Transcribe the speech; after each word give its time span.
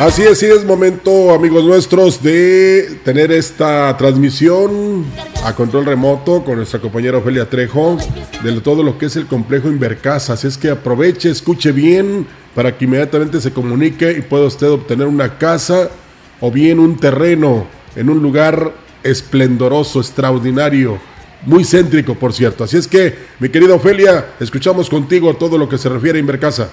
Así 0.00 0.22
es, 0.22 0.38
sí 0.38 0.46
es 0.46 0.64
momento, 0.64 1.34
amigos 1.34 1.64
nuestros, 1.64 2.22
de 2.22 3.00
tener 3.04 3.32
esta 3.32 3.96
transmisión 3.96 5.04
a 5.44 5.56
control 5.56 5.86
remoto 5.86 6.44
con 6.44 6.54
nuestra 6.58 6.78
compañera 6.78 7.18
Ofelia 7.18 7.50
Trejo 7.50 7.98
de 8.44 8.60
todo 8.60 8.84
lo 8.84 8.96
que 8.96 9.06
es 9.06 9.16
el 9.16 9.26
complejo 9.26 9.66
Invercasa. 9.66 10.34
Así 10.34 10.46
es 10.46 10.56
que 10.56 10.70
aproveche, 10.70 11.30
escuche 11.30 11.72
bien 11.72 12.28
para 12.54 12.78
que 12.78 12.84
inmediatamente 12.84 13.40
se 13.40 13.52
comunique 13.52 14.12
y 14.12 14.20
pueda 14.20 14.46
usted 14.46 14.70
obtener 14.70 15.08
una 15.08 15.36
casa 15.36 15.90
o 16.40 16.52
bien 16.52 16.78
un 16.78 16.96
terreno 16.96 17.66
en 17.96 18.08
un 18.08 18.22
lugar 18.22 18.72
esplendoroso, 19.02 19.98
extraordinario, 19.98 21.00
muy 21.44 21.64
céntrico, 21.64 22.14
por 22.14 22.32
cierto. 22.32 22.62
Así 22.62 22.76
es 22.76 22.86
que, 22.86 23.16
mi 23.40 23.48
querida 23.48 23.74
Ofelia, 23.74 24.26
escuchamos 24.38 24.88
contigo 24.88 25.34
todo 25.34 25.58
lo 25.58 25.68
que 25.68 25.76
se 25.76 25.88
refiere 25.88 26.18
a 26.18 26.20
Invercasa. 26.20 26.70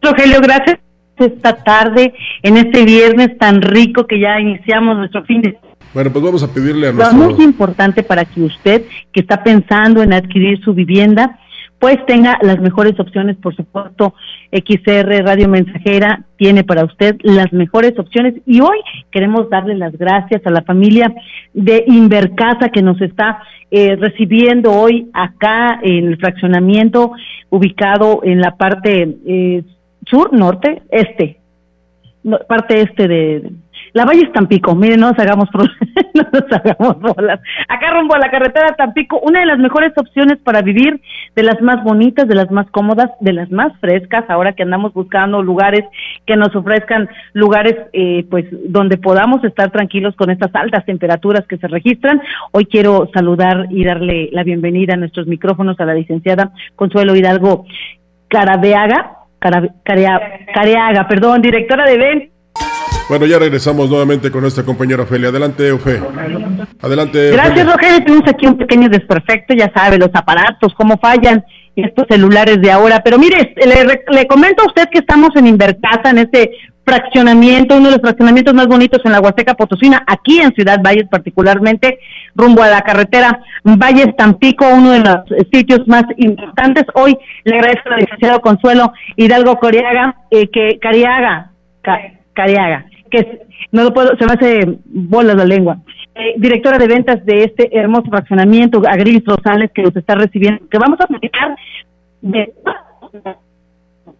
Rogelio, 0.00 0.40
gracias 0.40 0.85
esta 1.24 1.56
tarde, 1.62 2.12
en 2.42 2.56
este 2.56 2.84
viernes 2.84 3.38
tan 3.38 3.62
rico 3.62 4.06
que 4.06 4.20
ya 4.20 4.38
iniciamos 4.40 4.96
nuestro 4.96 5.24
fin 5.24 5.42
de 5.42 5.58
bueno, 5.94 6.12
pues 6.12 6.22
vamos 6.22 6.42
a 6.42 6.52
pedirle 6.52 6.88
a 6.88 6.92
nuestro... 6.92 7.16
Lo 7.16 7.24
muy 7.24 7.42
importante 7.42 8.02
para 8.02 8.26
que 8.26 8.42
usted, 8.42 8.82
que 9.12 9.20
está 9.20 9.42
pensando 9.42 10.02
en 10.02 10.12
adquirir 10.12 10.60
su 10.62 10.74
vivienda, 10.74 11.38
pues 11.78 12.04
tenga 12.06 12.38
las 12.42 12.58
mejores 12.60 12.98
opciones, 13.00 13.36
por 13.36 13.54
supuesto, 13.54 14.14
XR 14.52 15.24
Radio 15.24 15.48
Mensajera 15.48 16.24
tiene 16.36 16.64
para 16.64 16.84
usted 16.84 17.16
las 17.22 17.52
mejores 17.52 17.98
opciones 17.98 18.34
y 18.46 18.60
hoy 18.60 18.78
queremos 19.10 19.48
darle 19.50 19.74
las 19.74 19.96
gracias 19.96 20.42
a 20.46 20.50
la 20.50 20.62
familia 20.62 21.14
de 21.52 21.84
Invercasa 21.86 22.70
que 22.70 22.82
nos 22.82 23.00
está 23.00 23.42
eh, 23.70 23.96
recibiendo 23.96 24.72
hoy 24.72 25.10
acá 25.12 25.80
en 25.82 26.08
el 26.08 26.18
fraccionamiento 26.18 27.12
ubicado 27.50 28.20
en 28.22 28.40
la 28.40 28.56
parte 28.56 29.16
eh, 29.26 29.62
sur, 30.06 30.32
norte, 30.32 30.82
este, 30.90 31.38
parte 32.48 32.80
este 32.80 33.06
de, 33.06 33.52
la 33.96 34.04
Valle 34.04 34.24
es 34.24 34.32
Tampico, 34.32 34.74
miren, 34.74 35.00
no 35.00 35.08
nos 35.08 35.18
hagamos 35.18 35.48
no 36.14 36.22
nos 36.30 36.52
hagamos 36.52 37.00
bolas. 37.00 37.40
Acá 37.66 37.92
rumbo 37.92 38.14
a 38.14 38.18
la 38.18 38.30
carretera 38.30 38.74
Tampico, 38.76 39.18
una 39.20 39.40
de 39.40 39.46
las 39.46 39.58
mejores 39.58 39.92
opciones 39.96 40.36
para 40.44 40.60
vivir, 40.60 41.00
de 41.34 41.42
las 41.42 41.62
más 41.62 41.82
bonitas, 41.82 42.28
de 42.28 42.34
las 42.34 42.50
más 42.50 42.70
cómodas, 42.70 43.10
de 43.20 43.32
las 43.32 43.50
más 43.50 43.72
frescas, 43.80 44.28
ahora 44.28 44.52
que 44.52 44.64
andamos 44.64 44.92
buscando 44.92 45.42
lugares 45.42 45.82
que 46.26 46.36
nos 46.36 46.54
ofrezcan 46.54 47.08
lugares 47.32 47.74
eh, 47.94 48.26
pues 48.30 48.44
donde 48.68 48.98
podamos 48.98 49.42
estar 49.44 49.70
tranquilos 49.70 50.14
con 50.14 50.28
estas 50.28 50.54
altas 50.54 50.84
temperaturas 50.84 51.46
que 51.46 51.56
se 51.56 51.66
registran. 51.66 52.20
Hoy 52.52 52.66
quiero 52.66 53.08
saludar 53.14 53.68
y 53.70 53.82
darle 53.82 54.28
la 54.30 54.42
bienvenida 54.42 54.92
a 54.92 54.98
nuestros 54.98 55.26
micrófonos 55.26 55.80
a 55.80 55.86
la 55.86 55.94
licenciada 55.94 56.52
Consuelo 56.74 57.16
Hidalgo 57.16 57.64
Carabeaga, 58.28 59.15
Careaga, 59.84 61.08
perdón, 61.08 61.42
directora 61.42 61.84
de 61.84 61.96
Ben. 61.96 62.30
Bueno, 63.08 63.24
ya 63.26 63.38
regresamos 63.38 63.88
nuevamente 63.88 64.32
con 64.32 64.40
nuestra 64.40 64.64
compañera 64.64 65.04
Ofelia. 65.04 65.28
Adelante, 65.28 65.70
Ofe. 65.70 66.00
Adelante. 66.82 67.30
Gracias, 67.30 67.64
Rogelio. 67.64 68.04
Tenemos 68.04 68.28
aquí 68.28 68.46
un 68.46 68.58
pequeño 68.58 68.88
desperfecto, 68.88 69.54
ya 69.54 69.70
sabe, 69.72 69.96
los 69.96 70.10
aparatos, 70.12 70.74
cómo 70.74 70.98
fallan 70.98 71.44
estos 71.76 72.06
celulares 72.08 72.60
de 72.60 72.72
ahora. 72.72 73.02
Pero 73.04 73.18
mire, 73.18 73.54
le, 73.56 74.02
le 74.08 74.26
comento 74.26 74.64
a 74.64 74.66
usted 74.66 74.88
que 74.90 74.98
estamos 74.98 75.30
en 75.36 75.46
Invercasa, 75.46 76.10
en 76.10 76.18
este 76.18 76.50
fraccionamiento, 76.86 77.76
uno 77.76 77.86
de 77.86 77.92
los 77.92 78.00
fraccionamientos 78.00 78.54
más 78.54 78.68
bonitos 78.68 79.00
en 79.04 79.12
la 79.12 79.20
Huasteca 79.20 79.54
Potosina, 79.54 80.04
aquí 80.06 80.40
en 80.40 80.54
Ciudad 80.54 80.80
Valles 80.82 81.08
particularmente, 81.10 81.98
rumbo 82.34 82.62
a 82.62 82.68
la 82.68 82.80
carretera 82.82 83.40
Valles 83.64 84.14
Tampico, 84.16 84.66
uno 84.72 84.92
de 84.92 85.00
los 85.00 85.48
sitios 85.52 85.86
más 85.88 86.04
importantes. 86.16 86.84
Hoy 86.94 87.18
le 87.44 87.56
agradezco 87.56 87.90
al 87.90 88.00
licenciado 88.00 88.40
Consuelo 88.40 88.92
Hidalgo 89.16 89.56
Coriaga, 89.56 90.14
eh, 90.30 90.48
que 90.48 90.78
Cariaga, 90.78 91.50
Cariaga, 92.32 92.86
que 93.10 93.40
no 93.72 93.82
lo 93.82 93.92
puedo, 93.92 94.16
se 94.16 94.24
me 94.24 94.32
hace 94.34 94.78
bolas 94.84 95.34
la 95.34 95.44
lengua. 95.44 95.78
Eh, 96.14 96.34
directora 96.38 96.78
de 96.78 96.86
ventas 96.86 97.24
de 97.26 97.44
este 97.44 97.76
hermoso 97.76 98.08
fraccionamiento, 98.10 98.80
Agrilis 98.88 99.24
Rosales, 99.26 99.70
que 99.74 99.82
nos 99.82 99.94
está 99.96 100.14
recibiendo, 100.14 100.66
que 100.68 100.78
vamos 100.78 101.00
a 101.00 101.06
platicar 101.06 101.56
de 102.22 102.54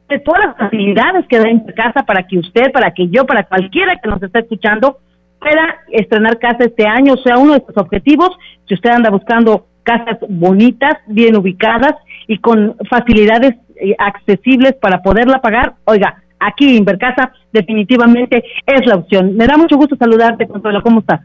de 0.09 0.19
todas 0.21 0.47
las 0.47 0.57
facilidades 0.57 1.27
que 1.29 1.39
da 1.39 1.49
en 1.49 1.61
casa 1.61 2.05
para 2.05 2.23
que 2.23 2.39
usted, 2.39 2.71
para 2.73 2.93
que 2.93 3.09
yo, 3.09 3.27
para 3.27 3.45
cualquiera 3.45 3.97
que 3.97 4.09
nos 4.09 4.23
esté 4.23 4.41
escuchando, 4.41 4.99
pueda 5.41 5.77
estrenar 5.91 6.39
casa 6.39 6.65
este 6.65 6.87
año, 6.87 7.15
o 7.15 7.19
sea, 7.19 7.39
uno 7.39 7.55
de 7.55 7.65
sus 7.67 7.77
objetivos, 7.77 8.31
si 8.67 8.75
usted 8.75 8.91
anda 8.91 9.11
buscando 9.11 9.67
casas 9.83 10.19
bonitas, 10.29 10.95
bien 11.07 11.37
ubicadas 11.37 11.95
y 12.27 12.39
con 12.39 12.77
facilidades 12.89 13.55
eh, 13.77 13.95
accesibles 13.99 14.75
para 14.75 15.03
poderla 15.03 15.41
pagar, 15.41 15.75
oiga, 15.85 16.23
aquí 16.39 16.77
Invercasa 16.77 17.33
definitivamente 17.53 18.45
es 18.67 18.87
la 18.87 18.97
opción. 18.97 19.37
Me 19.37 19.47
da 19.47 19.57
mucho 19.57 19.77
gusto 19.77 19.97
saludarte, 19.97 20.47
Consuelo, 20.47 20.83
¿cómo 20.83 21.01
estás? 21.01 21.21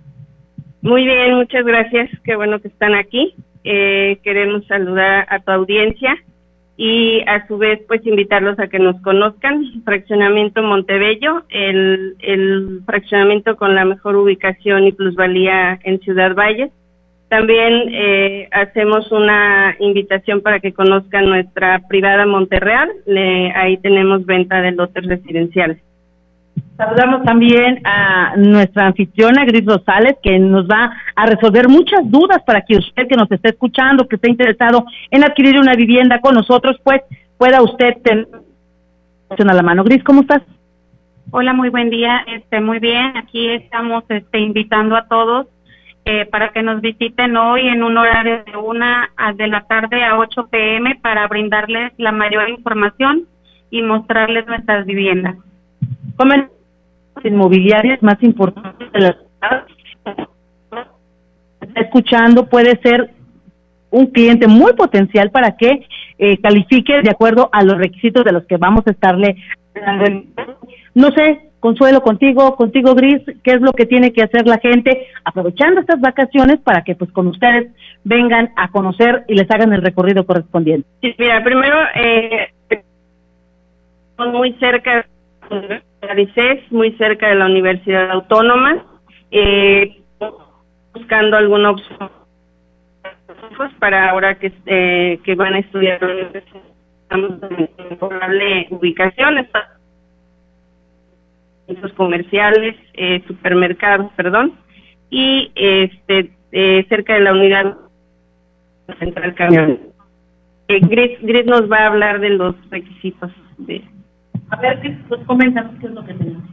Muy 0.82 1.06
bien, 1.06 1.36
muchas 1.36 1.64
gracias, 1.66 2.10
qué 2.24 2.36
bueno 2.36 2.60
que 2.60 2.68
están 2.68 2.96
aquí. 2.96 3.36
Eh, 3.64 4.20
queremos 4.24 4.66
saludar 4.66 5.28
a 5.30 5.40
tu 5.40 5.52
audiencia 5.52 6.16
y 6.84 7.22
a 7.28 7.46
su 7.46 7.60
vez 7.60 7.80
pues 7.88 8.04
invitarlos 8.08 8.58
a 8.58 8.66
que 8.66 8.80
nos 8.80 9.00
conozcan. 9.04 9.84
Fraccionamiento 9.86 10.64
Montebello, 10.64 11.44
el, 11.50 12.16
el 12.22 12.82
fraccionamiento 12.88 13.56
con 13.56 13.76
la 13.76 13.86
mejor 13.86 14.16
ubicación 14.16 14.88
y 14.88 14.92
plusvalía 14.92 15.80
en 15.84 16.00
Ciudad 16.00 16.34
Valles. 16.34 16.72
También 17.30 17.84
eh, 17.94 18.50
hacemos 18.52 19.12
una 19.12 19.76
invitación 19.80 20.42
para 20.42 20.60
que 20.60 20.74
conozcan 20.74 21.30
nuestra 21.30 21.84
privada 21.88 22.26
Monterreal. 22.26 22.90
ahí 23.54 23.78
tenemos 23.78 24.26
venta 24.26 24.60
de 24.64 24.72
lotes 24.72 25.06
residenciales. 25.06 25.78
Saludamos 26.82 27.24
también 27.24 27.80
a 27.84 28.36
nuestra 28.38 28.88
anfitriona 28.88 29.46
Gris 29.46 29.66
Rosales, 29.66 30.16
que 30.24 30.40
nos 30.40 30.66
va 30.68 30.92
a 31.16 31.26
resolver 31.28 31.70
muchas 31.70 32.10
dudas 32.10 32.40
para 32.44 32.62
que 32.62 32.76
usted 32.76 33.08
que 33.08 33.16
nos 33.16 33.32
esté 33.32 33.50
escuchando, 33.50 34.08
que 34.08 34.16
esté 34.16 34.32
interesado 34.32 34.86
en 35.12 35.24
adquirir 35.24 35.60
una 35.60 35.76
vivienda 35.76 36.20
con 36.22 36.34
nosotros, 36.34 36.78
pues 36.84 37.02
pueda 37.38 37.62
usted 37.62 38.02
tener 38.02 38.28
la 39.38 39.62
mano. 39.62 39.84
Gris, 39.84 40.04
¿cómo 40.04 40.22
estás? 40.22 40.42
Hola, 41.30 41.54
muy 41.54 41.70
buen 41.70 41.92
día. 41.92 42.26
Este, 42.26 42.60
muy 42.60 42.80
bien. 42.80 43.16
Aquí 43.16 43.48
estamos 43.50 44.04
este, 44.10 44.40
invitando 44.40 44.96
a 44.96 45.08
todos 45.08 45.46
eh, 46.06 46.26
para 46.26 46.50
que 46.50 46.64
nos 46.64 46.82
visiten 46.82 47.38
hoy 47.38 47.68
en 47.68 47.84
un 47.84 47.96
horario 47.96 48.44
de 48.44 48.58
una 48.58 49.12
de 49.36 49.48
la 49.48 49.62
tarde 49.68 50.04
a 50.04 50.18
8 50.18 50.48
pm 50.48 50.96
para 50.96 51.28
brindarles 51.28 51.94
la 51.98 52.12
mayor 52.12 52.50
información 52.50 53.28
y 53.70 53.84
mostrarles 53.84 54.48
nuestras 54.48 54.88
viviendas 54.88 55.38
inmobiliarias 57.24 58.02
más 58.02 58.22
importantes 58.22 58.92
de 58.92 59.00
la 59.00 59.14
ciudad. 59.14 59.66
Escuchando, 61.76 62.48
puede 62.48 62.80
ser 62.82 63.12
un 63.92 64.08
cliente 64.08 64.48
muy 64.48 64.74
potencial 64.74 65.32
para 65.32 65.56
que 65.58 65.86
eh, 66.18 66.38
califique 66.42 67.02
de 67.02 67.10
acuerdo 67.10 67.50
a 67.52 67.64
los 67.64 67.78
requisitos 67.78 68.24
de 68.24 68.32
los 68.32 68.46
que 68.46 68.58
vamos 68.58 68.86
a 68.88 68.92
estarle 68.92 69.36
No 70.94 71.12
sé, 71.12 71.52
Consuelo, 71.62 72.02
contigo, 72.02 72.56
contigo 72.56 72.96
Gris, 72.96 73.22
¿qué 73.44 73.52
es 73.52 73.62
lo 73.62 73.72
que 73.72 73.86
tiene 73.86 74.12
que 74.12 74.24
hacer 74.24 74.48
la 74.48 74.58
gente 74.58 75.08
aprovechando 75.24 75.80
estas 75.80 76.02
vacaciones 76.02 76.60
para 76.60 76.84
que 76.84 76.96
pues 76.96 77.12
con 77.12 77.28
ustedes 77.28 77.72
vengan 78.04 78.50
a 78.56 78.72
conocer 78.72 79.26
y 79.28 79.36
les 79.36 79.50
hagan 79.52 79.72
el 79.72 79.84
recorrido 79.84 80.26
correspondiente? 80.26 80.90
Sí, 81.02 81.14
mira, 81.20 81.44
primero, 81.44 81.78
eh, 81.94 82.50
muy 84.18 84.54
cerca 84.54 85.06
muy 86.72 86.92
cerca 86.94 87.30
de 87.30 87.36
la 87.36 87.46
Universidad 87.46 88.12
Autónoma, 88.12 88.84
eh, 89.32 90.02
buscando 90.94 91.38
alguna 91.38 91.72
opción 91.72 92.10
para 93.80 94.10
ahora 94.10 94.38
que, 94.38 94.52
eh, 94.66 95.20
que 95.24 95.36
van 95.36 95.54
a 95.54 95.60
estudiar 95.60 96.00
estamos 97.04 97.32
en 97.90 97.98
probable 97.98 98.68
ubicación, 98.70 99.38
comerciales, 101.94 102.76
eh, 102.94 103.22
supermercados, 103.28 104.12
perdón, 104.16 104.54
y 105.10 105.52
este 105.56 106.32
eh, 106.52 106.86
cerca 106.90 107.14
de 107.14 107.22
la 107.22 107.34
unidad 107.34 107.78
central 109.00 109.36
camión. 109.36 109.80
Eh, 110.68 110.80
Gris 111.22 111.46
nos 111.46 111.72
va 111.72 111.80
a 111.80 111.88
hablar 111.88 112.20
de 112.20 112.30
los 112.30 112.56
requisitos 112.70 113.32
de 113.58 113.82
a 114.52 114.56
ver, 114.58 114.80
pues 115.08 115.22
coméntanos 115.26 115.72
qué 115.80 115.88
es 115.88 115.94
lo 115.94 116.06
que 116.06 116.14
tenemos. 116.14 116.44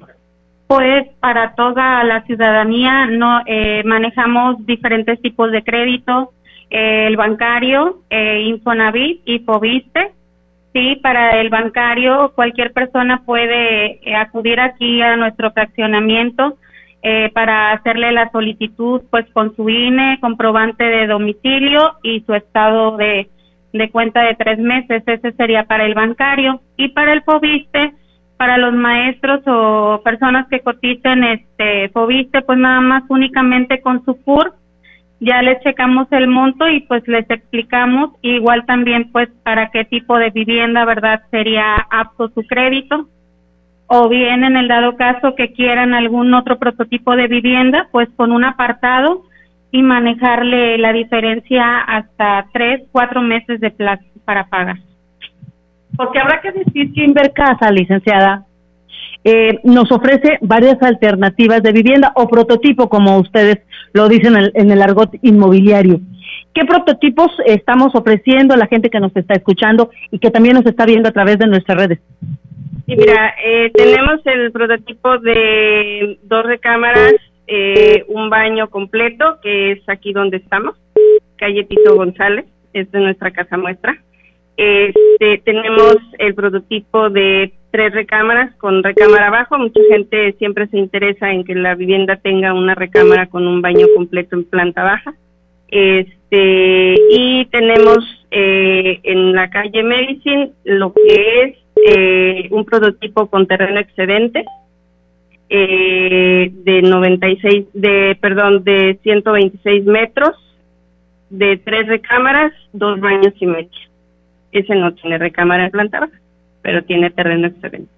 Pues 0.66 1.08
para 1.20 1.54
toda 1.54 2.04
la 2.04 2.22
ciudadanía 2.22 3.06
no 3.06 3.42
eh, 3.46 3.82
manejamos 3.84 4.64
diferentes 4.66 5.20
tipos 5.20 5.50
de 5.50 5.64
crédito, 5.64 6.32
eh, 6.70 7.06
el 7.06 7.16
bancario, 7.16 8.02
eh, 8.10 8.42
Infonavit 8.42 9.22
y 9.24 9.40
Fobiste. 9.40 10.12
Sí, 10.74 10.96
para 11.02 11.40
el 11.40 11.48
bancario 11.48 12.32
cualquier 12.34 12.72
persona 12.72 13.22
puede 13.24 13.98
eh, 14.08 14.14
acudir 14.14 14.60
aquí 14.60 15.00
a 15.00 15.16
nuestro 15.16 15.50
fraccionamiento 15.52 16.58
eh, 17.02 17.30
para 17.32 17.72
hacerle 17.72 18.12
la 18.12 18.30
solicitud 18.30 19.02
pues 19.10 19.24
con 19.32 19.56
su 19.56 19.70
INE, 19.70 20.18
comprobante 20.20 20.84
de 20.84 21.06
domicilio 21.06 21.94
y 22.02 22.20
su 22.26 22.34
estado 22.34 22.96
de 22.96 23.30
de 23.72 23.90
cuenta 23.90 24.22
de 24.22 24.34
tres 24.34 24.58
meses, 24.58 25.02
ese 25.06 25.32
sería 25.32 25.64
para 25.64 25.84
el 25.84 25.94
bancario. 25.94 26.60
Y 26.76 26.88
para 26.88 27.12
el 27.12 27.22
FOBISTE, 27.22 27.94
para 28.36 28.56
los 28.56 28.72
maestros 28.72 29.40
o 29.46 30.00
personas 30.04 30.46
que 30.48 30.60
coticen 30.60 31.24
este 31.24 31.88
Fobiste, 31.90 32.42
pues 32.42 32.58
nada 32.58 32.80
más 32.80 33.02
únicamente 33.08 33.80
con 33.80 34.04
su 34.04 34.14
CUR 34.22 34.54
ya 35.20 35.42
les 35.42 35.60
checamos 35.62 36.06
el 36.12 36.28
monto 36.28 36.68
y 36.68 36.80
pues 36.80 37.06
les 37.08 37.28
explicamos 37.28 38.10
igual 38.22 38.64
también 38.66 39.10
pues 39.10 39.28
para 39.42 39.70
qué 39.70 39.84
tipo 39.84 40.16
de 40.16 40.30
vivienda, 40.30 40.84
¿verdad? 40.84 41.22
Sería 41.30 41.74
apto 41.90 42.28
su 42.28 42.46
crédito 42.46 43.08
o 43.88 44.08
bien 44.08 44.44
en 44.44 44.56
el 44.56 44.68
dado 44.68 44.96
caso 44.96 45.34
que 45.34 45.52
quieran 45.52 45.94
algún 45.94 46.34
otro 46.34 46.58
prototipo 46.58 47.16
de 47.16 47.26
vivienda, 47.26 47.88
pues 47.90 48.08
con 48.16 48.30
un 48.30 48.44
apartado 48.44 49.24
y 49.70 49.82
manejarle 49.82 50.78
la 50.78 50.92
diferencia 50.92 51.78
hasta 51.80 52.46
tres, 52.52 52.82
cuatro 52.90 53.20
meses 53.22 53.60
de 53.60 53.70
plazo 53.70 54.04
para 54.24 54.46
pagar. 54.48 54.78
Porque 55.96 56.18
habrá 56.18 56.40
que 56.40 56.52
decir 56.52 56.92
que 56.92 57.04
Invercasa, 57.04 57.70
licenciada, 57.70 58.46
eh, 59.24 59.58
nos 59.64 59.90
ofrece 59.90 60.38
varias 60.40 60.80
alternativas 60.82 61.62
de 61.62 61.72
vivienda 61.72 62.12
o 62.14 62.28
prototipo, 62.28 62.88
como 62.88 63.18
ustedes 63.18 63.58
lo 63.92 64.08
dicen 64.08 64.36
en 64.36 64.42
el, 64.42 64.52
en 64.54 64.70
el 64.70 64.80
argot 64.80 65.10
inmobiliario. 65.22 66.00
¿Qué 66.54 66.64
prototipos 66.64 67.28
estamos 67.44 67.94
ofreciendo 67.94 68.54
a 68.54 68.56
la 68.56 68.66
gente 68.66 68.90
que 68.90 69.00
nos 69.00 69.14
está 69.14 69.34
escuchando 69.34 69.90
y 70.10 70.18
que 70.18 70.30
también 70.30 70.54
nos 70.54 70.66
está 70.66 70.86
viendo 70.86 71.08
a 71.08 71.12
través 71.12 71.38
de 71.38 71.46
nuestras 71.46 71.78
redes? 71.78 71.98
Sí, 72.86 72.96
mira, 72.96 73.34
eh, 73.44 73.70
tenemos 73.74 74.20
el 74.24 74.50
prototipo 74.50 75.18
de 75.18 76.18
dos 76.22 76.44
recámaras, 76.46 77.14
eh, 77.48 78.04
un 78.08 78.28
baño 78.28 78.68
completo, 78.68 79.38
que 79.42 79.72
es 79.72 79.88
aquí 79.88 80.12
donde 80.12 80.36
estamos, 80.36 80.76
calle 81.36 81.64
Tito 81.64 81.96
González, 81.96 82.44
es 82.74 82.90
de 82.92 83.00
nuestra 83.00 83.30
casa 83.30 83.56
muestra. 83.56 83.98
Este, 84.56 85.38
tenemos 85.44 85.96
el 86.18 86.34
prototipo 86.34 87.10
de 87.10 87.52
tres 87.70 87.94
recámaras 87.94 88.54
con 88.56 88.82
recámara 88.82 89.28
abajo. 89.28 89.56
Mucha 89.58 89.80
gente 89.88 90.32
siempre 90.32 90.66
se 90.66 90.78
interesa 90.78 91.30
en 91.30 91.44
que 91.44 91.54
la 91.54 91.74
vivienda 91.74 92.16
tenga 92.16 92.52
una 92.52 92.74
recámara 92.74 93.26
con 93.26 93.46
un 93.46 93.62
baño 93.62 93.86
completo 93.94 94.36
en 94.36 94.44
planta 94.44 94.82
baja. 94.82 95.14
Este, 95.68 96.94
y 97.10 97.46
tenemos 97.46 97.98
eh, 98.30 99.00
en 99.04 99.32
la 99.32 99.48
calle 99.48 99.82
Medicine 99.82 100.50
lo 100.64 100.92
que 100.92 101.42
es 101.42 101.56
eh, 101.86 102.48
un 102.50 102.64
prototipo 102.64 103.28
con 103.28 103.46
terreno 103.46 103.78
excedente 103.80 104.44
eh, 105.48 106.50
de 106.52 106.82
96, 106.82 107.66
de, 107.72 108.16
perdón, 108.20 108.64
de 108.64 108.98
126 109.02 109.84
metros, 109.84 110.36
de 111.30 111.56
tres 111.58 111.86
recámaras, 111.86 112.52
dos 112.72 113.00
baños 113.00 113.34
y 113.40 113.46
medio. 113.46 113.70
Ese 114.52 114.74
no 114.74 114.94
tiene 114.94 115.18
recámara 115.18 115.64
en 115.64 115.70
planta 115.70 116.08
pero 116.62 116.82
tiene 116.82 117.10
terreno 117.10 117.46
excedente. 117.46 117.90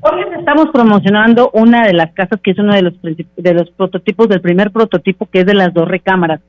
Hoy 0.00 0.22
estamos 0.36 0.70
promocionando 0.72 1.50
una 1.54 1.86
de 1.86 1.92
las 1.92 2.12
casas 2.12 2.40
que 2.40 2.52
es 2.52 2.58
uno 2.58 2.74
de 2.74 2.82
los 2.82 2.94
de 3.02 3.54
los 3.54 3.70
prototipos 3.70 4.28
del 4.28 4.40
primer 4.40 4.70
prototipo 4.70 5.26
que 5.26 5.40
es 5.40 5.46
de 5.46 5.54
las 5.54 5.72
dos 5.72 5.86
recámaras. 5.86 6.40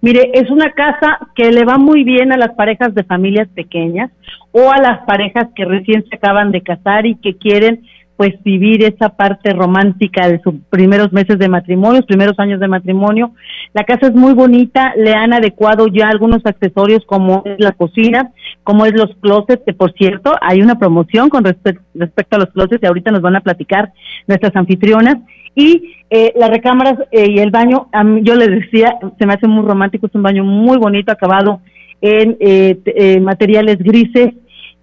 Mire, 0.00 0.30
es 0.34 0.50
una 0.50 0.72
casa 0.72 1.18
que 1.34 1.50
le 1.50 1.64
va 1.64 1.76
muy 1.76 2.04
bien 2.04 2.32
a 2.32 2.36
las 2.36 2.54
parejas 2.54 2.94
de 2.94 3.04
familias 3.04 3.48
pequeñas 3.48 4.10
o 4.52 4.70
a 4.70 4.78
las 4.78 5.04
parejas 5.06 5.48
que 5.54 5.64
recién 5.64 6.04
se 6.08 6.16
acaban 6.16 6.52
de 6.52 6.62
casar 6.62 7.06
y 7.06 7.16
que 7.16 7.36
quieren 7.36 7.82
pues 8.16 8.34
vivir 8.44 8.84
esa 8.84 9.10
parte 9.10 9.52
romántica 9.52 10.28
de 10.28 10.40
sus 10.42 10.54
primeros 10.70 11.12
meses 11.12 11.38
de 11.38 11.48
matrimonio, 11.48 12.02
primeros 12.02 12.38
años 12.38 12.60
de 12.60 12.68
matrimonio. 12.68 13.32
La 13.72 13.84
casa 13.84 14.06
es 14.06 14.14
muy 14.14 14.34
bonita, 14.34 14.94
le 14.96 15.14
han 15.14 15.32
adecuado 15.32 15.88
ya 15.88 16.08
algunos 16.08 16.44
accesorios 16.44 17.04
como 17.06 17.42
es 17.44 17.58
la 17.58 17.72
cocina, 17.72 18.30
como 18.64 18.86
es 18.86 18.92
los 18.92 19.14
closets, 19.20 19.62
que 19.64 19.72
por 19.72 19.92
cierto 19.94 20.32
hay 20.40 20.60
una 20.60 20.78
promoción 20.78 21.30
con 21.30 21.44
respecto 21.44 22.36
a 22.36 22.38
los 22.38 22.50
closets 22.50 22.82
y 22.82 22.86
ahorita 22.86 23.10
nos 23.10 23.22
van 23.22 23.36
a 23.36 23.40
platicar 23.40 23.92
nuestras 24.26 24.54
anfitrionas. 24.56 25.16
Y 25.54 25.94
eh, 26.08 26.32
las 26.36 26.50
recámaras 26.50 26.94
eh, 27.10 27.30
y 27.30 27.38
el 27.38 27.50
baño, 27.50 27.88
yo 28.22 28.34
les 28.34 28.48
decía, 28.48 28.98
se 29.18 29.26
me 29.26 29.34
hace 29.34 29.46
muy 29.46 29.66
romántico, 29.66 30.06
es 30.06 30.14
un 30.14 30.22
baño 30.22 30.44
muy 30.44 30.78
bonito, 30.78 31.12
acabado 31.12 31.60
en 32.00 32.36
eh, 32.40 33.20
materiales 33.20 33.78
grises, 33.78 34.32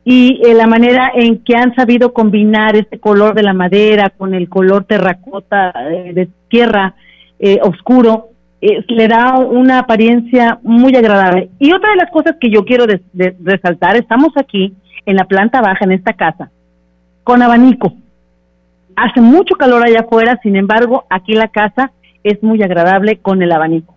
y 0.03 0.41
eh, 0.43 0.53
la 0.53 0.67
manera 0.67 1.11
en 1.13 1.43
que 1.43 1.55
han 1.55 1.75
sabido 1.75 2.13
combinar 2.13 2.75
este 2.75 2.99
color 2.99 3.33
de 3.35 3.43
la 3.43 3.53
madera 3.53 4.09
con 4.09 4.33
el 4.33 4.49
color 4.49 4.85
terracota 4.85 5.73
eh, 5.91 6.13
de 6.13 6.29
tierra 6.47 6.95
eh, 7.39 7.59
oscuro, 7.61 8.29
le 8.61 9.07
da 9.07 9.37
una 9.37 9.79
apariencia 9.79 10.59
muy 10.63 10.93
agradable. 10.95 11.49
Y 11.59 11.71
otra 11.71 11.91
de 11.91 11.95
las 11.95 12.11
cosas 12.11 12.35
que 12.41 12.49
yo 12.49 12.65
quiero 12.65 12.85
resaltar, 13.41 13.95
estamos 13.95 14.35
aquí 14.35 14.73
en 15.05 15.15
la 15.15 15.23
planta 15.23 15.61
baja, 15.61 15.85
en 15.85 15.93
esta 15.93 16.11
casa, 16.11 16.51
con 17.23 17.41
abanico. 17.41 17.93
Hace 18.97 19.21
mucho 19.21 19.55
calor 19.55 19.85
allá 19.85 20.01
afuera, 20.01 20.37
sin 20.43 20.57
embargo, 20.57 21.05
aquí 21.09 21.33
la 21.33 21.47
casa 21.47 21.91
es 22.23 22.43
muy 22.43 22.61
agradable 22.61 23.19
con 23.19 23.41
el 23.41 23.51
abanico. 23.53 23.95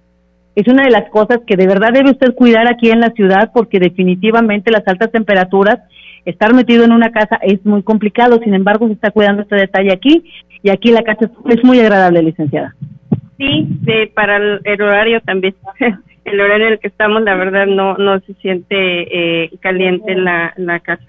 Es 0.55 0.69
una 0.69 0.85
de 0.85 0.91
las 0.91 1.09
cosas 1.11 1.41
que 1.47 1.57
de 1.57 1.67
verdad 1.67 1.93
debe 1.93 2.11
usted 2.11 2.35
cuidar 2.35 2.69
aquí 2.69 2.91
en 2.91 3.01
la 3.01 3.11
ciudad 3.11 3.51
porque 3.55 3.81
definitivamente 3.81 4.71
las 4.71 4.87
altas 4.87 5.11
temperaturas 5.11 5.79
estar 6.25 6.55
metido 6.55 6.85
en 6.85 6.93
una 6.93 7.11
casa 7.11 7.37
es 7.43 7.65
muy 7.65 7.83
complicado, 7.83 8.39
sin 8.43 8.55
embargo 8.55 8.87
se 8.87 8.95
está 8.95 9.11
cuidando 9.11 9.43
este 9.43 9.57
detalle 9.57 9.93
aquí 9.93 10.25
y 10.63 10.71
aquí 10.71 10.91
la 10.91 11.03
casa 11.03 11.31
es 11.49 11.65
muy 11.65 11.81
agradable, 11.81 12.23
licenciada. 12.23 12.75
Sí, 13.39 13.67
para 14.15 14.37
el, 14.37 14.83
horario 14.83 15.21
también. 15.23 15.55
el 16.25 16.41
horario 16.41 16.67
en 16.67 16.73
el 16.75 16.79
que 16.79 16.89
estamos, 16.89 17.23
la 17.23 17.35
verdad, 17.35 17.67
no, 17.67 17.97
no 17.97 18.21
se 18.21 18.35
siente 18.35 18.75
eh, 18.77 19.51
caliente 19.61 20.15
la, 20.15 20.53
la 20.57 20.79
casa. 20.81 21.05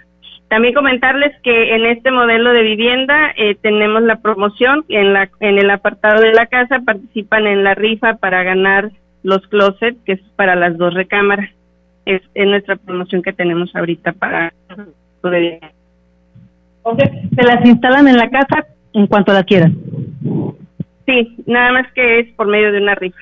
También 0.47 0.73
comentarles 0.73 1.31
que 1.41 1.75
en 1.75 1.85
este 1.85 2.11
modelo 2.11 2.53
de 2.53 2.61
vivienda 2.61 3.33
eh, 3.37 3.55
tenemos 3.55 4.03
la 4.03 4.17
promoción 4.17 4.85
en 4.87 5.13
la 5.13 5.29
en 5.39 5.57
el 5.57 5.69
apartado 5.71 6.21
de 6.21 6.31
la 6.31 6.45
casa 6.45 6.79
participan 6.85 7.47
en 7.47 7.63
la 7.63 7.73
rifa 7.73 8.17
para 8.17 8.43
ganar 8.43 8.91
los 9.23 9.47
closets 9.47 9.97
que 10.05 10.11
es 10.13 10.21
para 10.35 10.55
las 10.55 10.77
dos 10.77 10.93
recámaras. 10.93 11.49
Es, 12.05 12.21
es 12.35 12.45
nuestra 12.45 12.75
promoción 12.75 13.23
que 13.23 13.33
tenemos 13.33 13.75
ahorita 13.75 14.11
para 14.11 14.53
de 15.29 15.59
se 17.35 17.43
las 17.43 17.65
instalan 17.65 18.07
en 18.07 18.17
la 18.17 18.29
casa 18.29 18.67
en 18.93 19.07
cuanto 19.07 19.33
la 19.33 19.43
quieran. 19.43 19.77
Sí, 21.05 21.37
nada 21.45 21.71
más 21.71 21.91
que 21.93 22.19
es 22.19 22.33
por 22.33 22.47
medio 22.47 22.71
de 22.71 22.81
una 22.81 22.95
rifa. 22.95 23.19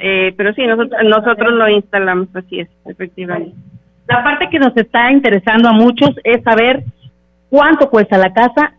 Eh, 0.00 0.34
pero 0.36 0.52
sí, 0.54 0.66
nosotros, 0.66 1.00
nosotros 1.04 1.52
lo 1.52 1.68
instalamos, 1.68 2.28
así 2.34 2.60
es, 2.60 2.68
efectivamente. 2.86 3.54
La 4.08 4.24
parte 4.24 4.48
que 4.50 4.58
nos 4.58 4.76
está 4.76 5.12
interesando 5.12 5.68
a 5.68 5.72
muchos 5.72 6.10
es 6.24 6.42
saber 6.42 6.84
cuánto 7.50 7.88
cuesta 7.88 8.18
la 8.18 8.32
casa, 8.32 8.74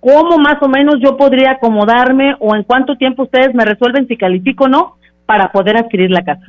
cómo 0.00 0.38
más 0.38 0.56
o 0.62 0.68
menos 0.68 0.96
yo 1.02 1.16
podría 1.16 1.52
acomodarme 1.52 2.34
o 2.38 2.54
en 2.54 2.62
cuánto 2.62 2.96
tiempo 2.96 3.24
ustedes 3.24 3.54
me 3.54 3.64
resuelven 3.64 4.08
si 4.08 4.16
califico 4.16 4.64
o 4.64 4.68
no 4.68 4.96
para 5.26 5.52
poder 5.52 5.76
adquirir 5.76 6.10
la 6.10 6.24
casa. 6.24 6.46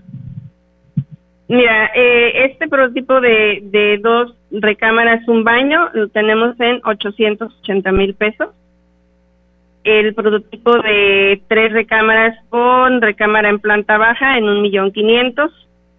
Mira, 1.51 1.91
eh, 1.93 2.45
este 2.45 2.69
prototipo 2.69 3.19
de, 3.19 3.59
de 3.63 3.97
dos 3.97 4.33
recámaras, 4.51 5.27
un 5.27 5.43
baño, 5.43 5.89
lo 5.91 6.07
tenemos 6.07 6.57
en 6.61 6.79
880 6.81 7.91
mil 7.91 8.13
pesos. 8.13 8.51
El 9.83 10.13
prototipo 10.13 10.77
de 10.77 11.41
tres 11.49 11.73
recámaras 11.73 12.37
con 12.47 13.01
recámara 13.01 13.49
en 13.49 13.59
planta 13.59 13.97
baja 13.97 14.37
en 14.37 14.45
un 14.45 14.61
millón 14.61 14.93
quinientos 14.93 15.51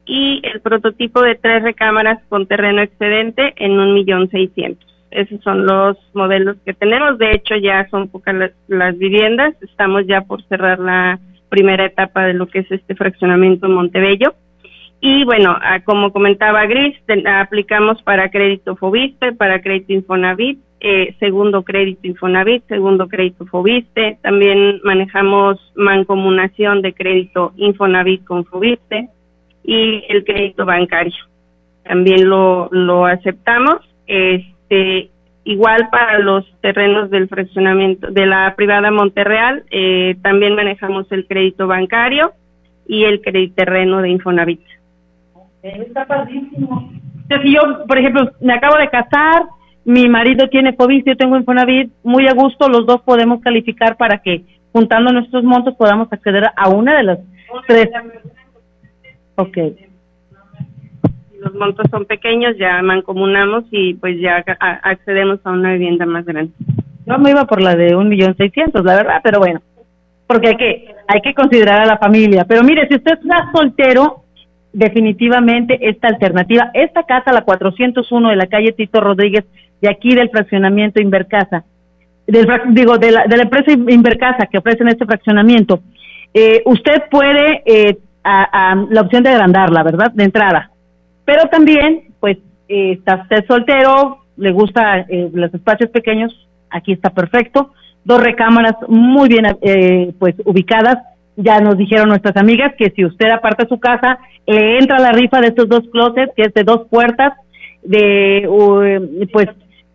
y 0.06 0.40
el 0.42 0.62
prototipo 0.62 1.20
de 1.20 1.34
tres 1.34 1.62
recámaras 1.62 2.24
con 2.30 2.46
terreno 2.46 2.80
excedente 2.80 3.52
en 3.56 3.72
un 3.72 3.92
millón 3.92 4.30
seiscientos. 4.30 4.88
Esos 5.10 5.42
son 5.42 5.66
los 5.66 5.98
modelos 6.14 6.56
que 6.64 6.72
tenemos. 6.72 7.18
De 7.18 7.30
hecho, 7.32 7.56
ya 7.56 7.86
son 7.90 8.08
pocas 8.08 8.34
las, 8.34 8.52
las 8.68 8.96
viviendas. 8.96 9.54
Estamos 9.60 10.06
ya 10.06 10.22
por 10.22 10.42
cerrar 10.44 10.78
la 10.78 11.20
primera 11.50 11.84
etapa 11.84 12.24
de 12.24 12.32
lo 12.32 12.46
que 12.46 12.60
es 12.60 12.72
este 12.72 12.94
fraccionamiento 12.94 13.66
en 13.66 13.74
Montebello 13.74 14.34
y 15.04 15.24
bueno, 15.24 15.58
ah, 15.60 15.80
como 15.84 16.12
comentaba 16.12 16.64
Gris, 16.66 16.96
aplicamos 17.26 18.00
para 18.02 18.30
crédito 18.30 18.76
Fobiste, 18.76 19.32
para 19.32 19.60
crédito 19.60 19.92
Infonavit, 19.92 20.60
eh, 20.78 21.16
segundo 21.18 21.64
crédito 21.64 22.06
Infonavit, 22.06 22.62
segundo 22.68 23.08
crédito 23.08 23.44
Fobiste. 23.46 24.18
También 24.22 24.80
manejamos 24.84 25.58
mancomunación 25.74 26.82
de 26.82 26.94
crédito 26.94 27.52
Infonavit 27.56 28.22
con 28.24 28.44
Fobiste 28.44 29.08
y 29.64 30.04
el 30.08 30.22
crédito 30.22 30.64
bancario. 30.64 31.24
También 31.82 32.28
lo, 32.28 32.68
lo 32.70 33.04
aceptamos. 33.04 33.80
Este, 34.06 35.10
igual 35.42 35.88
para 35.90 36.20
los 36.20 36.44
terrenos 36.60 37.10
del 37.10 37.26
fraccionamiento 37.26 38.08
de 38.12 38.26
la 38.26 38.54
privada 38.54 38.92
Monterreal, 38.92 39.64
eh, 39.72 40.14
también 40.22 40.54
manejamos 40.54 41.10
el 41.10 41.26
crédito 41.26 41.66
bancario 41.66 42.34
y 42.86 43.02
el 43.02 43.20
crédito 43.20 43.56
terreno 43.56 44.00
de 44.00 44.10
Infonavit. 44.10 44.60
Está 45.62 46.06
padrísimo. 46.06 46.90
si 47.42 47.54
yo, 47.54 47.86
por 47.86 47.98
ejemplo, 47.98 48.30
me 48.40 48.54
acabo 48.54 48.76
de 48.76 48.88
casar, 48.88 49.44
mi 49.84 50.08
marido 50.08 50.48
tiene 50.48 50.74
COVID, 50.74 51.04
yo 51.06 51.16
tengo 51.16 51.36
Infonavit, 51.36 51.92
muy 52.02 52.26
a 52.26 52.34
gusto, 52.34 52.68
los 52.68 52.86
dos 52.86 53.00
podemos 53.02 53.40
calificar 53.40 53.96
para 53.96 54.18
que 54.18 54.44
juntando 54.72 55.12
nuestros 55.12 55.44
montos 55.44 55.74
podamos 55.76 56.12
acceder 56.12 56.44
a 56.56 56.68
una 56.68 56.96
de 56.96 57.02
las 57.02 57.18
tres. 57.66 57.90
Ok. 59.36 59.58
Los 61.40 61.54
montos 61.54 61.86
son 61.90 62.04
pequeños, 62.06 62.56
ya 62.56 62.80
mancomunamos 62.82 63.64
y 63.70 63.94
pues 63.94 64.20
ya 64.20 64.44
accedemos 64.82 65.40
a 65.44 65.50
una 65.50 65.72
vivienda 65.72 66.06
más 66.06 66.24
grande. 66.24 66.52
Yo 67.04 67.18
me 67.18 67.30
iba 67.30 67.44
por 67.46 67.60
la 67.60 67.74
de 67.74 67.96
un 67.96 68.08
millón 68.08 68.36
seiscientos, 68.36 68.84
la 68.84 68.94
verdad, 68.94 69.20
pero 69.24 69.40
bueno, 69.40 69.60
porque 70.26 70.48
hay 70.48 70.56
que, 70.56 70.94
hay 71.08 71.20
que 71.20 71.34
considerar 71.34 71.80
a 71.80 71.86
la 71.86 71.98
familia. 71.98 72.44
Pero 72.44 72.62
mire, 72.62 72.86
si 72.86 72.94
usted 72.94 73.14
está 73.14 73.50
soltero, 73.52 74.21
definitivamente 74.72 75.78
esta 75.88 76.08
alternativa, 76.08 76.70
esta 76.74 77.02
casa, 77.04 77.32
la 77.32 77.42
401 77.42 78.30
de 78.30 78.36
la 78.36 78.46
calle 78.46 78.72
Tito 78.72 79.00
Rodríguez, 79.00 79.44
de 79.80 79.88
aquí 79.88 80.14
del 80.14 80.30
fraccionamiento 80.30 81.00
Invercasa, 81.00 81.64
del, 82.26 82.46
digo, 82.70 82.98
de 82.98 83.10
la, 83.10 83.26
de 83.26 83.36
la 83.36 83.42
empresa 83.42 83.72
Invercasa 83.72 84.46
que 84.46 84.58
ofrecen 84.58 84.88
este 84.88 85.04
fraccionamiento, 85.04 85.80
eh, 86.34 86.62
usted 86.64 87.02
puede 87.10 87.62
eh, 87.66 87.98
a, 88.24 88.86
la 88.88 89.00
opción 89.00 89.22
de 89.22 89.30
agrandarla, 89.30 89.82
¿verdad? 89.82 90.12
De 90.12 90.24
entrada. 90.24 90.70
Pero 91.24 91.48
también, 91.48 92.04
pues, 92.20 92.38
eh, 92.68 92.92
está 92.92 93.22
usted 93.22 93.44
soltero, 93.46 94.18
le 94.36 94.52
gusta 94.52 95.00
eh, 95.00 95.30
los 95.32 95.52
espacios 95.52 95.90
pequeños, 95.90 96.32
aquí 96.70 96.92
está 96.92 97.10
perfecto. 97.10 97.72
Dos 98.04 98.22
recámaras 98.22 98.76
muy 98.88 99.28
bien, 99.28 99.44
eh, 99.60 100.12
pues, 100.18 100.34
ubicadas. 100.44 100.98
Ya 101.36 101.60
nos 101.60 101.78
dijeron 101.78 102.08
nuestras 102.08 102.36
amigas 102.36 102.74
que 102.76 102.90
si 102.90 103.04
usted 103.04 103.30
aparta 103.30 103.66
su 103.66 103.80
casa, 103.80 104.18
le 104.46 104.78
entra 104.78 104.98
la 104.98 105.12
rifa 105.12 105.40
de 105.40 105.48
estos 105.48 105.68
dos 105.68 105.82
closets, 105.90 106.32
que 106.36 106.42
es 106.42 106.54
de 106.54 106.64
dos 106.64 106.86
puertas, 106.90 107.32
de, 107.82 109.28
pues, 109.32 109.48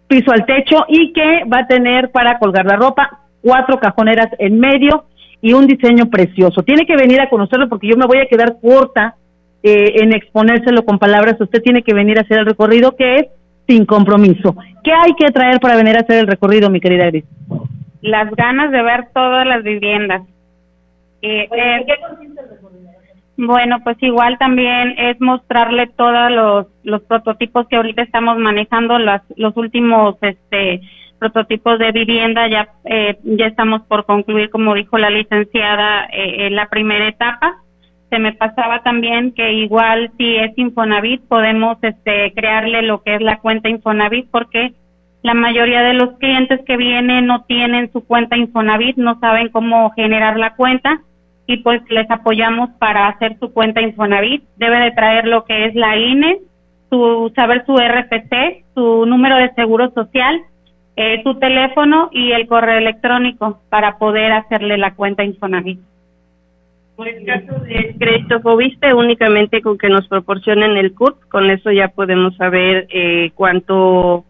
piso 0.08 0.32
al 0.32 0.46
techo 0.46 0.86
y 0.88 1.13
que 1.13 1.44
va 1.46 1.60
a 1.60 1.67
tener 1.67 2.12
para 2.12 2.39
colgar 2.39 2.65
la 2.65 2.75
ropa 2.75 3.20
cuatro 3.41 3.79
cajoneras 3.79 4.29
en 4.39 4.60
medio 4.60 5.06
y 5.41 5.53
un 5.53 5.67
diseño 5.67 6.10
precioso. 6.10 6.63
Tiene 6.63 6.86
que 6.86 6.96
venir 6.96 7.22
a 7.22 7.29
conocerlo 7.29 7.70
porque 7.70 7.88
yo 7.88 7.98
me 7.98 8.08
voy 8.08 8.17
a 8.17 8.27
quedar 8.27 8.58
corta 8.62 9.15
eh, 9.63 10.01
en 10.01 10.13
exponérselo 10.13 10.84
con 10.86 10.98
palabras. 10.98 11.39
Usted 11.39 11.62
tiene 11.62 11.84
que 11.84 11.94
venir 11.94 12.17
a 12.17 12.22
hacer 12.22 12.39
el 12.39 12.46
recorrido 12.46 12.96
que 12.96 13.15
es 13.15 13.27
sin 13.67 13.86
compromiso. 13.86 14.56
¿Qué 14.84 14.91
hay 14.91 15.13
que 15.13 15.32
traer 15.32 15.60
para 15.60 15.75
venir 15.75 15.98
a 15.98 16.01
hacer 16.01 16.20
el 16.20 16.27
recorrido, 16.27 16.70
mi 16.70 16.79
querida 16.79 17.08
Gris? 17.08 17.25
Las 18.01 18.32
ganas 18.32 18.72
de 18.72 18.82
ver 18.82 19.10
todas 19.13 19.46
las 19.46 19.63
viviendas. 19.63 20.22
Eh, 21.22 21.48
eh, 21.52 21.84
¿Qué 21.86 21.96
consiste 22.08 22.42
el 22.42 22.50
recorrido? 22.50 22.88
Bueno, 23.38 23.78
pues 23.84 23.98
igual 24.02 24.38
también 24.40 24.96
es 24.98 25.22
mostrarle 25.22 25.88
todos 25.96 26.32
los, 26.32 26.66
los 26.84 27.04
prototipos 27.04 27.68
que 27.68 27.76
ahorita 27.76 28.02
estamos 28.02 28.38
manejando, 28.40 28.98
las, 28.98 29.22
los 29.36 29.56
últimos 29.58 30.16
este, 30.22 30.82
prototipos 31.20 31.78
de 31.78 31.92
vivienda, 31.92 32.48
ya, 32.48 32.70
eh, 32.86 33.20
ya 33.24 33.46
estamos 33.46 33.84
por 33.84 34.06
concluir, 34.06 34.50
como 34.50 34.74
dijo 34.74 34.98
la 34.98 35.12
licenciada, 35.12 36.06
eh, 36.06 36.48
en 36.48 36.56
la 36.56 36.68
primera 36.68 37.08
etapa. 37.08 37.62
Se 38.10 38.18
me 38.18 38.34
pasaba 38.34 38.82
también 38.82 39.34
que 39.34 39.54
igual 39.54 40.12
si 40.18 40.38
es 40.38 40.58
Infonavit 40.58 41.22
podemos 41.28 41.78
este, 41.84 42.34
crearle 42.34 42.82
lo 42.82 43.04
que 43.04 43.16
es 43.16 43.22
la 43.22 43.40
cuenta 43.40 43.70
Infonavit 43.70 44.30
porque 44.32 44.74
la 45.24 45.34
mayoría 45.34 45.82
de 45.82 45.94
los 45.94 46.18
clientes 46.18 46.62
que 46.66 46.78
vienen 46.78 47.26
no 47.26 47.44
tienen 47.44 47.92
su 47.92 48.06
cuenta 48.06 48.38
Infonavit, 48.38 48.98
no 48.98 49.20
saben 49.20 49.50
cómo 49.50 49.92
generar 49.92 50.38
la 50.38 50.56
cuenta 50.56 51.02
y 51.48 51.58
pues 51.58 51.82
les 51.90 52.10
apoyamos 52.12 52.70
para 52.80 53.08
hacer 53.08 53.38
su 53.40 53.52
cuenta 53.52 53.82
Infonavit. 53.82 54.44
Debe 54.58 54.80
de 54.80 54.92
traer 54.92 55.28
lo 55.28 55.46
que 55.46 55.66
es 55.66 55.76
la 55.76 55.98
INE, 55.98 56.40
su, 56.90 57.32
saber 57.36 57.66
su 57.66 57.76
RFC, 57.76 58.64
su 58.76 59.06
número 59.06 59.38
de 59.38 59.54
seguro 59.54 59.92
social, 59.92 60.42
eh, 60.96 61.22
su 61.24 61.36
teléfono 61.36 62.10
y 62.12 62.32
el 62.32 62.48
correo 62.48 62.78
electrónico 62.78 63.62
para 63.70 63.98
poder 63.98 64.32
hacerle 64.32 64.78
la 64.78 64.96
cuenta 64.96 65.24
Infonavit. 65.24 65.80
En 66.98 67.08
el 67.08 67.26
caso 67.26 67.60
de 67.62 67.96
crédito 68.00 68.42
Fobiste, 68.42 68.94
únicamente 68.94 69.62
con 69.62 69.78
que 69.78 69.90
nos 69.90 70.08
proporcionen 70.08 70.76
el 70.78 70.96
CUT, 70.96 71.20
con 71.30 71.50
eso 71.52 71.72
ya 71.72 71.90
podemos 71.90 72.36
saber 72.38 72.88
eh, 72.90 73.32
cuánto, 73.36 74.26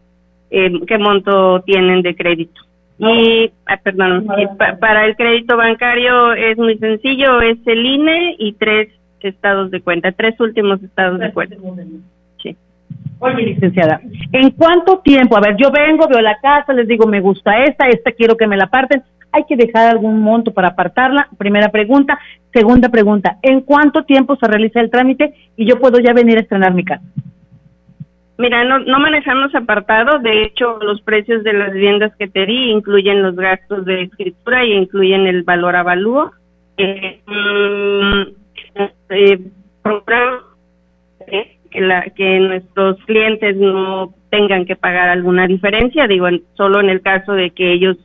eh, 0.50 0.72
qué 0.88 0.98
monto 0.98 1.62
tienen 1.62 2.02
de 2.02 2.16
crédito. 2.16 2.62
Y, 3.00 3.52
ah, 3.68 3.78
perdón, 3.78 4.26
para 4.80 5.06
el 5.06 5.16
crédito 5.16 5.56
bancario 5.56 6.34
es 6.34 6.58
muy 6.58 6.78
sencillo, 6.80 7.42
es 7.42 7.58
el 7.68 7.86
INE 7.86 8.36
y 8.40 8.54
tres 8.54 8.90
estados 9.20 9.70
de 9.72 9.82
cuenta, 9.82 10.12
tres 10.12 10.40
últimos 10.40 10.82
estados 10.82 11.20
de 11.20 11.32
cuenta. 11.32 11.58
Sí. 12.42 12.56
Oye, 13.20 13.44
licenciada, 13.44 14.02
¿en 14.32 14.50
cuánto 14.52 15.00
tiempo? 15.00 15.38
A 15.38 15.42
ver, 15.42 15.56
yo 15.58 15.70
vengo, 15.70 16.08
veo 16.08 16.22
la 16.22 16.40
casa, 16.40 16.74
les 16.74 16.88
digo, 16.88 17.06
me 17.06 17.22
gusta 17.22 17.64
esta, 17.66 17.88
esta 17.88 18.12
quiero 18.12 18.36
que 18.36 18.48
me 18.48 18.58
la 18.58 18.66
aparten. 18.66 19.04
¿Hay 19.32 19.44
que 19.44 19.58
dejar 19.58 19.92
algún 19.92 20.22
monto 20.22 20.52
para 20.54 20.70
apartarla? 20.70 21.28
Primera 21.38 21.70
pregunta. 21.70 22.18
Segunda 22.52 22.90
pregunta, 22.90 23.38
¿en 23.44 23.62
cuánto 23.62 24.06
tiempo 24.06 24.36
se 24.38 24.48
realiza 24.48 24.80
el 24.80 24.90
trámite 24.90 25.36
y 25.56 25.66
yo 25.66 25.80
puedo 25.80 26.00
ya 26.00 26.14
venir 26.14 26.38
a 26.38 26.42
estrenar 26.42 26.74
mi 26.74 26.84
casa? 26.84 27.04
Mira, 28.38 28.64
no, 28.64 28.80
no 28.80 29.00
manejamos 29.00 29.54
apartados, 29.56 30.22
de 30.22 30.44
hecho 30.44 30.78
los 30.82 31.02
precios 31.02 31.44
de 31.44 31.54
las 31.54 31.74
viviendas 31.74 32.16
que 32.18 32.28
te 32.28 32.46
di 32.46 32.70
incluyen 32.70 33.24
los 33.24 33.36
gastos 33.36 33.84
de 33.86 34.04
escritura 34.04 34.64
y 34.64 34.74
incluyen 34.74 35.26
el 35.26 35.44
valor 35.44 35.76
avalúo. 35.76 36.32
Eh, 36.78 37.20
mm, 37.26 38.22
eh, 39.10 39.40
que, 41.72 41.82
la, 41.82 42.04
que 42.16 42.40
nuestros 42.40 42.98
clientes 43.06 43.58
no 43.58 44.14
tengan 44.30 44.66
que 44.66 44.76
pagar 44.76 45.10
alguna 45.10 45.48
diferencia, 45.48 46.08
digo, 46.08 46.28
solo 46.54 46.80
en 46.80 46.90
el 46.90 47.02
caso 47.02 47.34
de 47.34 47.52
que 47.52 47.72
ellos 47.72 47.98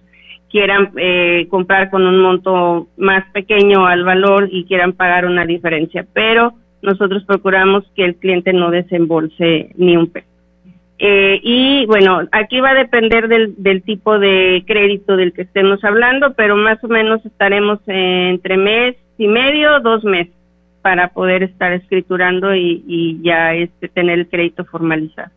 quieran 0.50 0.92
eh, 0.96 1.46
comprar 1.50 1.90
con 1.90 2.06
un 2.06 2.20
monto 2.20 2.88
más 2.96 3.24
pequeño 3.32 3.86
al 3.86 4.04
valor 4.04 4.48
y 4.50 4.64
quieran 4.64 4.92
pagar 4.92 5.26
una 5.26 5.44
diferencia, 5.44 6.06
pero 6.12 6.54
nosotros 6.82 7.24
procuramos 7.24 7.84
que 7.94 8.04
el 8.04 8.16
cliente 8.16 8.52
no 8.52 8.70
desembolse 8.70 9.70
ni 9.76 9.96
un 9.96 10.08
peso. 10.08 10.26
Eh, 10.98 11.40
y 11.42 11.86
bueno, 11.86 12.20
aquí 12.30 12.60
va 12.60 12.70
a 12.70 12.74
depender 12.74 13.26
del, 13.26 13.54
del 13.56 13.82
tipo 13.82 14.18
de 14.18 14.62
crédito 14.66 15.16
del 15.16 15.32
que 15.32 15.42
estemos 15.42 15.82
hablando, 15.82 16.34
pero 16.34 16.54
más 16.56 16.82
o 16.84 16.88
menos 16.88 17.24
estaremos 17.26 17.80
entre 17.86 18.56
mes 18.56 18.96
y 19.18 19.26
medio, 19.26 19.80
dos 19.80 20.04
meses 20.04 20.32
para 20.80 21.08
poder 21.08 21.42
estar 21.44 21.72
escriturando 21.72 22.54
y, 22.54 22.84
y 22.86 23.20
ya 23.22 23.54
este, 23.54 23.88
tener 23.88 24.18
el 24.18 24.28
crédito 24.28 24.64
formalizado. 24.64 25.30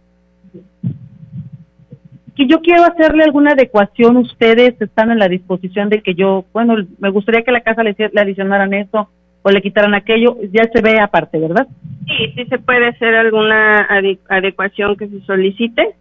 Que 2.36 2.48
yo 2.48 2.60
quiero 2.62 2.84
hacerle 2.84 3.24
alguna 3.24 3.52
adecuación, 3.52 4.18
ustedes 4.18 4.80
están 4.80 5.12
en 5.12 5.20
la 5.20 5.30
disposición 5.30 5.90
de 5.90 6.02
que 6.02 6.16
yo, 6.16 6.46
bueno, 6.52 6.76
me 7.00 7.10
gustaría 7.10 7.44
que 7.44 7.52
la 7.52 7.62
casa 7.62 7.84
le, 7.84 7.96
le 7.98 8.22
adicionaran 8.22 8.74
eso 8.74 9.10
o 9.48 9.52
le 9.52 9.62
quitaran 9.62 9.94
aquello, 9.94 10.38
ya 10.52 10.64
se 10.74 10.82
ve 10.82 11.00
aparte, 11.00 11.38
¿verdad? 11.38 11.68
Sí, 12.08 12.34
sí 12.36 12.46
se 12.46 12.58
puede 12.58 12.88
hacer 12.88 13.14
alguna 13.14 13.88
adecuación 14.28 14.96
que 14.96 15.08
se 15.08 15.22
solicite, 15.22 15.94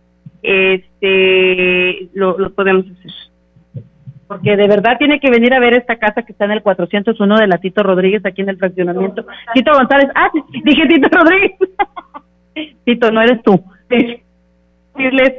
este, 0.42 2.08
lo, 2.14 2.38
lo 2.38 2.54
podemos 2.54 2.86
hacer. 2.86 3.84
Porque 4.26 4.56
de 4.56 4.66
verdad 4.66 4.96
tiene 4.98 5.20
que 5.20 5.28
venir 5.28 5.52
a 5.52 5.60
ver 5.60 5.74
esta 5.74 5.96
casa 5.96 6.22
que 6.22 6.32
está 6.32 6.46
en 6.46 6.52
el 6.52 6.62
401 6.62 7.36
de 7.36 7.46
la 7.46 7.58
Tito 7.58 7.82
Rodríguez, 7.82 8.24
aquí 8.24 8.40
en 8.40 8.48
el 8.48 8.56
fraccionamiento. 8.56 9.26
Tito 9.52 9.74
González, 9.74 10.08
ah, 10.14 10.30
dije 10.64 10.86
Tito 10.86 11.08
Rodríguez. 11.12 11.52
Tito, 12.86 13.10
no 13.10 13.20
eres 13.20 13.42
tú. 13.42 13.62
Decirles 13.90 15.34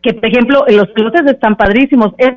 que, 0.00 0.14
por 0.14 0.24
ejemplo, 0.24 0.64
los 0.66 0.88
closet 0.94 1.28
están 1.28 1.56
padrísimos. 1.56 2.14
Es 2.16 2.32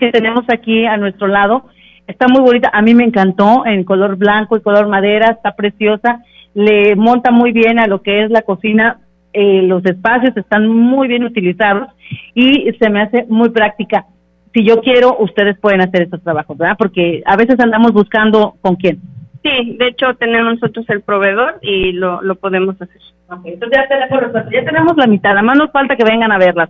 que 0.00 0.10
tenemos 0.10 0.44
aquí 0.52 0.84
a 0.84 0.96
nuestro 0.96 1.28
lado 1.28 1.66
Está 2.12 2.28
muy 2.28 2.42
bonita, 2.42 2.68
a 2.70 2.82
mí 2.82 2.94
me 2.94 3.04
encantó 3.04 3.64
en 3.64 3.84
color 3.84 4.16
blanco 4.16 4.54
y 4.54 4.60
color 4.60 4.86
madera, 4.86 5.30
está 5.30 5.56
preciosa, 5.56 6.22
le 6.52 6.94
monta 6.94 7.30
muy 7.30 7.52
bien 7.52 7.78
a 7.78 7.86
lo 7.86 8.02
que 8.02 8.22
es 8.22 8.30
la 8.30 8.42
cocina, 8.42 8.98
eh, 9.32 9.62
los 9.62 9.82
espacios 9.86 10.36
están 10.36 10.68
muy 10.68 11.08
bien 11.08 11.24
utilizados 11.24 11.88
y 12.34 12.70
se 12.78 12.90
me 12.90 13.00
hace 13.00 13.24
muy 13.30 13.48
práctica. 13.48 14.04
Si 14.52 14.62
yo 14.62 14.82
quiero, 14.82 15.16
ustedes 15.20 15.58
pueden 15.58 15.80
hacer 15.80 16.02
estos 16.02 16.22
trabajos, 16.22 16.58
¿verdad? 16.58 16.76
Porque 16.78 17.22
a 17.24 17.34
veces 17.34 17.58
andamos 17.58 17.94
buscando 17.94 18.56
con 18.60 18.76
quién. 18.76 19.00
Sí, 19.42 19.76
de 19.78 19.86
hecho 19.86 20.14
tenemos 20.16 20.60
nosotros 20.60 20.84
el 20.90 21.00
proveedor 21.00 21.60
y 21.62 21.92
lo, 21.92 22.20
lo 22.20 22.34
podemos 22.34 22.74
hacer. 22.74 23.00
entonces 23.46 23.78
ya 23.78 23.88
tenemos, 23.88 24.52
ya 24.52 24.64
tenemos 24.66 24.96
la 24.98 25.06
mitad, 25.06 25.32
además 25.32 25.56
nos 25.56 25.72
falta 25.72 25.96
que 25.96 26.04
vengan 26.04 26.30
a 26.30 26.36
verlas. 26.36 26.68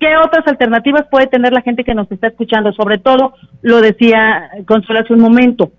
¿Qué 0.00 0.16
otras 0.16 0.46
alternativas 0.46 1.06
puede 1.10 1.26
tener 1.26 1.52
la 1.52 1.60
gente 1.60 1.84
que 1.84 1.94
nos 1.94 2.10
está 2.10 2.28
escuchando? 2.28 2.72
Sobre 2.72 2.98
todo, 2.98 3.34
lo 3.60 3.82
decía 3.82 4.50
Consuelo 4.66 5.02
hace 5.02 5.12
un 5.12 5.20
momento, 5.20 5.72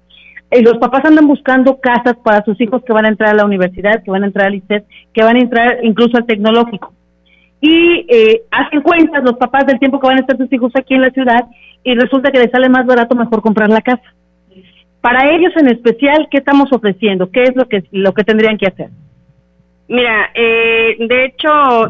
eh, 0.51 0.61
los 0.61 0.77
papás 0.77 1.05
andan 1.05 1.27
buscando 1.27 1.79
casas 1.79 2.17
para 2.23 2.43
sus 2.43 2.59
hijos 2.59 2.83
que 2.85 2.91
van 2.91 3.05
a 3.05 3.09
entrar 3.09 3.31
a 3.31 3.37
la 3.37 3.45
universidad, 3.45 4.03
que 4.03 4.11
van 4.11 4.23
a 4.23 4.27
entrar 4.27 4.47
al 4.47 4.55
ICES, 4.55 4.83
que 5.13 5.23
van 5.23 5.37
a 5.37 5.39
entrar 5.39 5.79
incluso 5.81 6.17
al 6.17 6.25
tecnológico. 6.25 6.93
Y 7.61 8.05
eh, 8.09 8.41
hacen 8.51 8.81
cuentas 8.81 9.23
los 9.23 9.37
papás 9.37 9.65
del 9.65 9.79
tiempo 9.79 9.99
que 9.99 10.07
van 10.07 10.17
a 10.17 10.21
estar 10.21 10.37
sus 10.37 10.51
hijos 10.51 10.73
aquí 10.75 10.93
en 10.93 11.01
la 11.01 11.11
ciudad 11.11 11.45
y 11.83 11.95
resulta 11.95 12.31
que 12.31 12.39
les 12.39 12.51
sale 12.51 12.67
más 12.67 12.85
barato 12.85 13.15
mejor 13.15 13.41
comprar 13.41 13.69
la 13.69 13.81
casa. 13.81 14.03
Para 14.99 15.33
ellos 15.33 15.53
en 15.55 15.67
especial, 15.69 16.27
¿qué 16.29 16.39
estamos 16.39 16.71
ofreciendo? 16.71 17.31
¿Qué 17.31 17.43
es 17.43 17.55
lo 17.55 17.67
que, 17.67 17.85
lo 17.91 18.13
que 18.13 18.23
tendrían 18.23 18.57
que 18.57 18.67
hacer? 18.67 18.89
Mira, 19.87 20.31
eh, 20.35 20.97
de 20.99 21.25
hecho, 21.25 21.89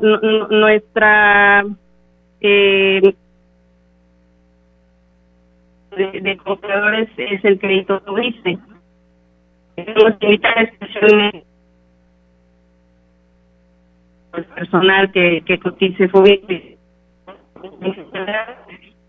nuestra 0.49 1.65
eh, 2.41 3.15
de, 5.95 6.37
compradores 6.37 7.09
es 7.17 7.43
el 7.45 7.59
crédito 7.59 7.99
tuviste. 8.01 8.57
Queremos 9.75 10.13
invitar 10.21 10.63
especialmente 10.63 11.45
al 14.31 14.45
personal 14.45 15.11
que, 15.11 15.43
que 15.45 15.59
cotice 15.59 16.07
FUBIC 16.07 16.77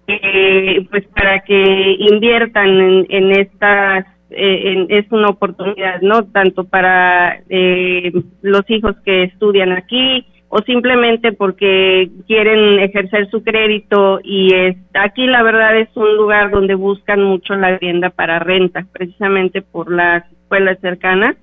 eh, 0.09 0.87
pues 0.91 1.07
para 1.09 1.41
que 1.41 1.97
inviertan 1.99 3.07
en, 3.09 3.33
estas 3.33 4.05
eh, 4.31 4.87
es 4.89 5.11
una 5.11 5.29
oportunidad, 5.29 6.01
¿no? 6.01 6.25
Tanto 6.25 6.65
para 6.65 7.41
eh, 7.49 8.13
los 8.43 8.69
hijos 8.69 8.97
que 9.05 9.25
estudian 9.25 9.73
aquí 9.73 10.27
o 10.55 10.59
simplemente 10.67 11.33
porque 11.33 12.11
quieren 12.27 12.79
ejercer 12.79 13.31
su 13.31 13.43
crédito 13.43 14.21
y 14.23 14.53
es, 14.53 14.77
aquí 14.93 15.27
la 15.27 15.43
verdad 15.43 15.79
es 15.79 15.89
un 15.97 16.15
lugar 16.15 16.51
donde 16.51 16.75
buscan 16.75 17.23
mucho 17.23 17.55
la 17.55 17.79
vivienda 17.79 18.11
para 18.11 18.39
renta, 18.39 18.85
precisamente 18.93 19.63
por 19.63 19.91
las 19.91 20.31
escuelas 20.31 20.79
cercanas. 20.81 21.37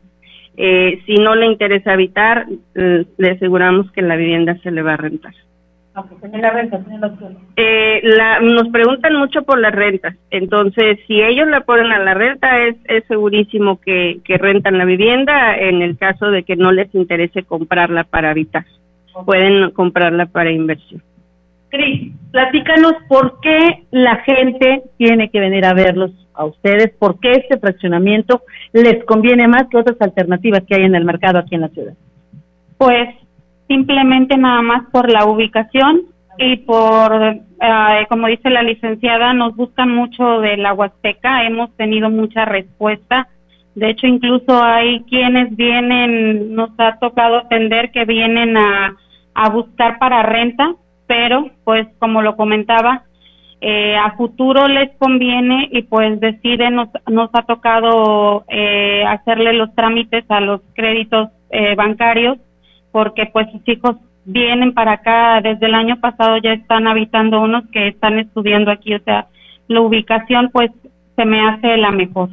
Eh, 0.58 1.02
si 1.08 1.16
no 1.16 1.34
le 1.34 1.48
interesa 1.48 1.94
habitar, 1.94 2.46
le 2.76 3.32
aseguramos 3.32 3.92
que 3.94 4.04
la 4.04 4.16
vivienda 4.16 4.56
se 4.62 4.70
le 4.70 4.84
va 4.84 4.94
a 4.94 4.98
rentar. 4.98 5.34
Eh, 7.56 8.02
la, 8.04 8.40
nos 8.42 8.68
preguntan 8.70 9.16
mucho 9.16 9.42
por 9.42 9.60
las 9.60 9.74
rentas, 9.74 10.16
entonces 10.30 11.00
si 11.08 11.20
ellos 11.20 11.48
la 11.48 11.62
ponen 11.62 11.92
a 11.92 11.98
la 11.98 12.14
renta 12.14 12.60
es, 12.60 12.76
es 12.86 13.04
segurísimo 13.08 13.82
que, 13.82 14.20
que 14.24 14.38
rentan 14.38 14.78
la 14.78 14.86
vivienda 14.86 15.58
en 15.58 15.82
el 15.82 15.98
caso 15.98 16.30
de 16.30 16.44
que 16.44 16.56
no 16.56 16.72
les 16.72 16.94
interese 16.94 17.42
comprarla 17.42 18.04
para 18.04 18.30
habitar, 18.30 18.66
pueden 19.26 19.72
comprarla 19.72 20.26
para 20.26 20.52
inversión. 20.52 21.02
Cris, 21.70 22.14
platícanos 22.32 22.94
por 23.08 23.40
qué 23.42 23.84
la 23.92 24.18
gente 24.18 24.84
tiene 24.98 25.30
que 25.30 25.40
venir 25.40 25.66
a 25.66 25.74
verlos 25.74 26.12
a 26.34 26.46
ustedes, 26.46 26.92
por 26.98 27.20
qué 27.20 27.34
este 27.34 27.60
fraccionamiento 27.60 28.42
les 28.74 29.04
conviene 29.06 29.48
más 29.48 29.68
que 29.70 29.78
otras 29.78 30.02
alternativas 30.02 30.64
que 30.68 30.76
hay 30.76 30.84
en 30.84 30.96
el 30.96 31.06
mercado 31.06 31.38
aquí 31.38 31.56
en 31.56 31.62
la 31.62 31.70
ciudad. 31.70 31.94
Pues 32.78 33.10
simplemente 33.68 34.36
nada 34.38 34.62
más 34.62 34.84
por 34.92 35.12
la 35.12 35.26
ubicación 35.26 36.04
y 36.38 36.58
por, 36.58 37.14
eh, 37.22 38.06
como 38.10 38.28
dice 38.28 38.50
la 38.50 38.64
licenciada, 38.64 39.34
nos 39.34 39.56
buscan 39.56 39.94
mucho 39.94 40.40
de 40.40 40.58
la 40.58 40.74
Huasteca, 40.74 41.44
hemos 41.44 41.76
tenido 41.76 42.10
mucha 42.10 42.46
respuesta. 42.46 43.28
De 43.80 43.92
hecho, 43.92 44.08
incluso 44.08 44.62
hay 44.62 45.04
quienes 45.04 45.56
vienen, 45.56 46.54
nos 46.54 46.70
ha 46.78 47.00
tocado 47.00 47.38
atender 47.38 47.92
que 47.92 48.04
vienen 48.04 48.58
a, 48.58 48.98
a 49.34 49.50
buscar 49.50 49.98
para 50.00 50.22
renta, 50.22 50.76
pero 51.08 51.50
pues 51.64 51.88
como 51.98 52.22
lo 52.22 52.36
comentaba, 52.36 53.04
eh, 53.62 53.96
a 53.96 54.12
futuro 54.18 54.68
les 54.68 54.90
conviene 54.98 55.70
y 55.72 55.84
pues 55.84 56.20
deciden, 56.20 56.76
nos, 56.76 56.90
nos 57.08 57.30
ha 57.32 57.44
tocado 57.44 58.44
eh, 58.50 59.06
hacerle 59.08 59.54
los 59.54 59.74
trámites 59.76 60.26
a 60.28 60.42
los 60.42 60.60
créditos 60.74 61.30
eh, 61.50 61.76
bancarios 61.76 62.38
porque 62.92 63.28
pues 63.28 63.50
sus 63.52 63.66
hijos 63.66 63.96
vienen 64.26 64.74
para 64.74 64.94
acá 64.94 65.40
desde 65.42 65.68
el 65.68 65.76
año 65.76 66.02
pasado 66.02 66.38
ya 66.38 66.52
están 66.52 66.86
habitando 66.86 67.42
unos 67.42 67.64
que 67.72 67.88
están 67.88 68.20
estudiando 68.20 68.72
aquí, 68.72 68.94
o 68.94 69.00
sea, 69.00 69.28
la 69.68 69.80
ubicación 69.80 70.50
pues 70.52 70.70
se 71.16 71.26
me 71.26 71.42
hace 71.48 71.78
la 71.78 71.92
mejor. 71.92 72.30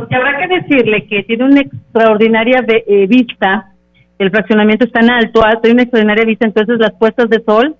Porque 0.00 0.16
habrá 0.16 0.38
que 0.38 0.60
decirle 0.60 1.06
que 1.06 1.22
tiene 1.24 1.44
una 1.44 1.60
extraordinaria 1.60 2.64
eh, 2.66 3.06
vista, 3.06 3.72
el 4.18 4.30
fraccionamiento 4.30 4.84
está 4.84 5.00
en 5.00 5.10
alto, 5.10 5.44
alto, 5.44 5.70
una 5.70 5.82
extraordinaria 5.82 6.24
vista, 6.24 6.46
entonces 6.46 6.78
las 6.78 6.92
puestas 6.92 7.28
de 7.30 7.42
sol 7.42 7.76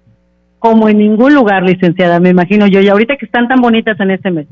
como 0.59 0.89
en 0.91 0.99
ningún 0.99 1.35
lugar, 1.35 1.63
licenciada, 1.63 2.21
me 2.21 2.29
imagino 2.31 2.67
yo, 2.67 2.81
y 2.81 2.89
ahorita 2.89 3.17
que 3.17 3.25
están 3.25 3.49
tan 3.49 3.63
bonitas 3.63 3.99
en 3.99 4.11
este 4.11 4.31
mes. 4.31 4.47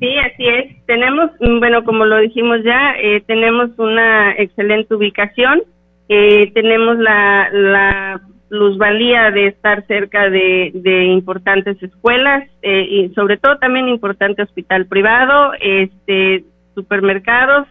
Sí, 0.00 0.16
así 0.18 0.46
es. 0.46 0.84
Tenemos, 0.86 1.30
bueno, 1.38 1.84
como 1.84 2.04
lo 2.04 2.18
dijimos 2.18 2.64
ya, 2.64 2.94
eh, 3.00 3.22
tenemos 3.26 3.70
una 3.78 4.32
excelente 4.32 4.94
ubicación 4.94 5.62
eh, 6.08 6.50
tenemos 6.52 6.98
la, 6.98 7.48
la 7.50 8.20
plusvalía 8.48 9.30
de 9.30 9.46
estar 9.48 9.86
cerca 9.86 10.28
de, 10.28 10.70
de 10.74 11.04
importantes 11.06 11.82
escuelas 11.82 12.44
eh, 12.62 12.86
y 12.88 13.08
sobre 13.14 13.38
todo 13.38 13.56
también 13.58 13.88
importante 13.88 14.42
hospital 14.42 14.86
privado, 14.86 15.52
este 15.60 16.44
supermercados 16.74 17.66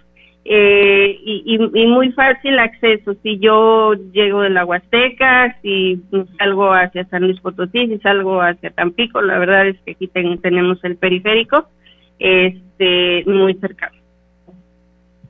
eh, 0.45 1.17
y, 1.23 1.57
y, 1.73 1.87
muy 1.87 2.11
fácil 2.11 2.59
acceso. 2.59 3.15
Si 3.23 3.39
yo 3.39 3.93
llego 4.11 4.41
de 4.41 4.49
la 4.49 4.65
Huasteca, 4.65 5.57
si 5.61 6.01
salgo 6.37 6.73
hacia 6.73 7.05
San 7.05 7.23
Luis 7.23 7.39
Potosí, 7.39 7.87
si 7.87 7.97
salgo 7.99 8.41
hacia 8.41 8.71
Tampico, 8.71 9.21
la 9.21 9.39
verdad 9.39 9.67
es 9.67 9.79
que 9.85 9.91
aquí 9.91 10.07
tenemos 10.07 10.83
el 10.83 10.97
periférico 10.97 11.67
este 12.19 13.23
muy 13.25 13.53
cercano. 13.55 13.97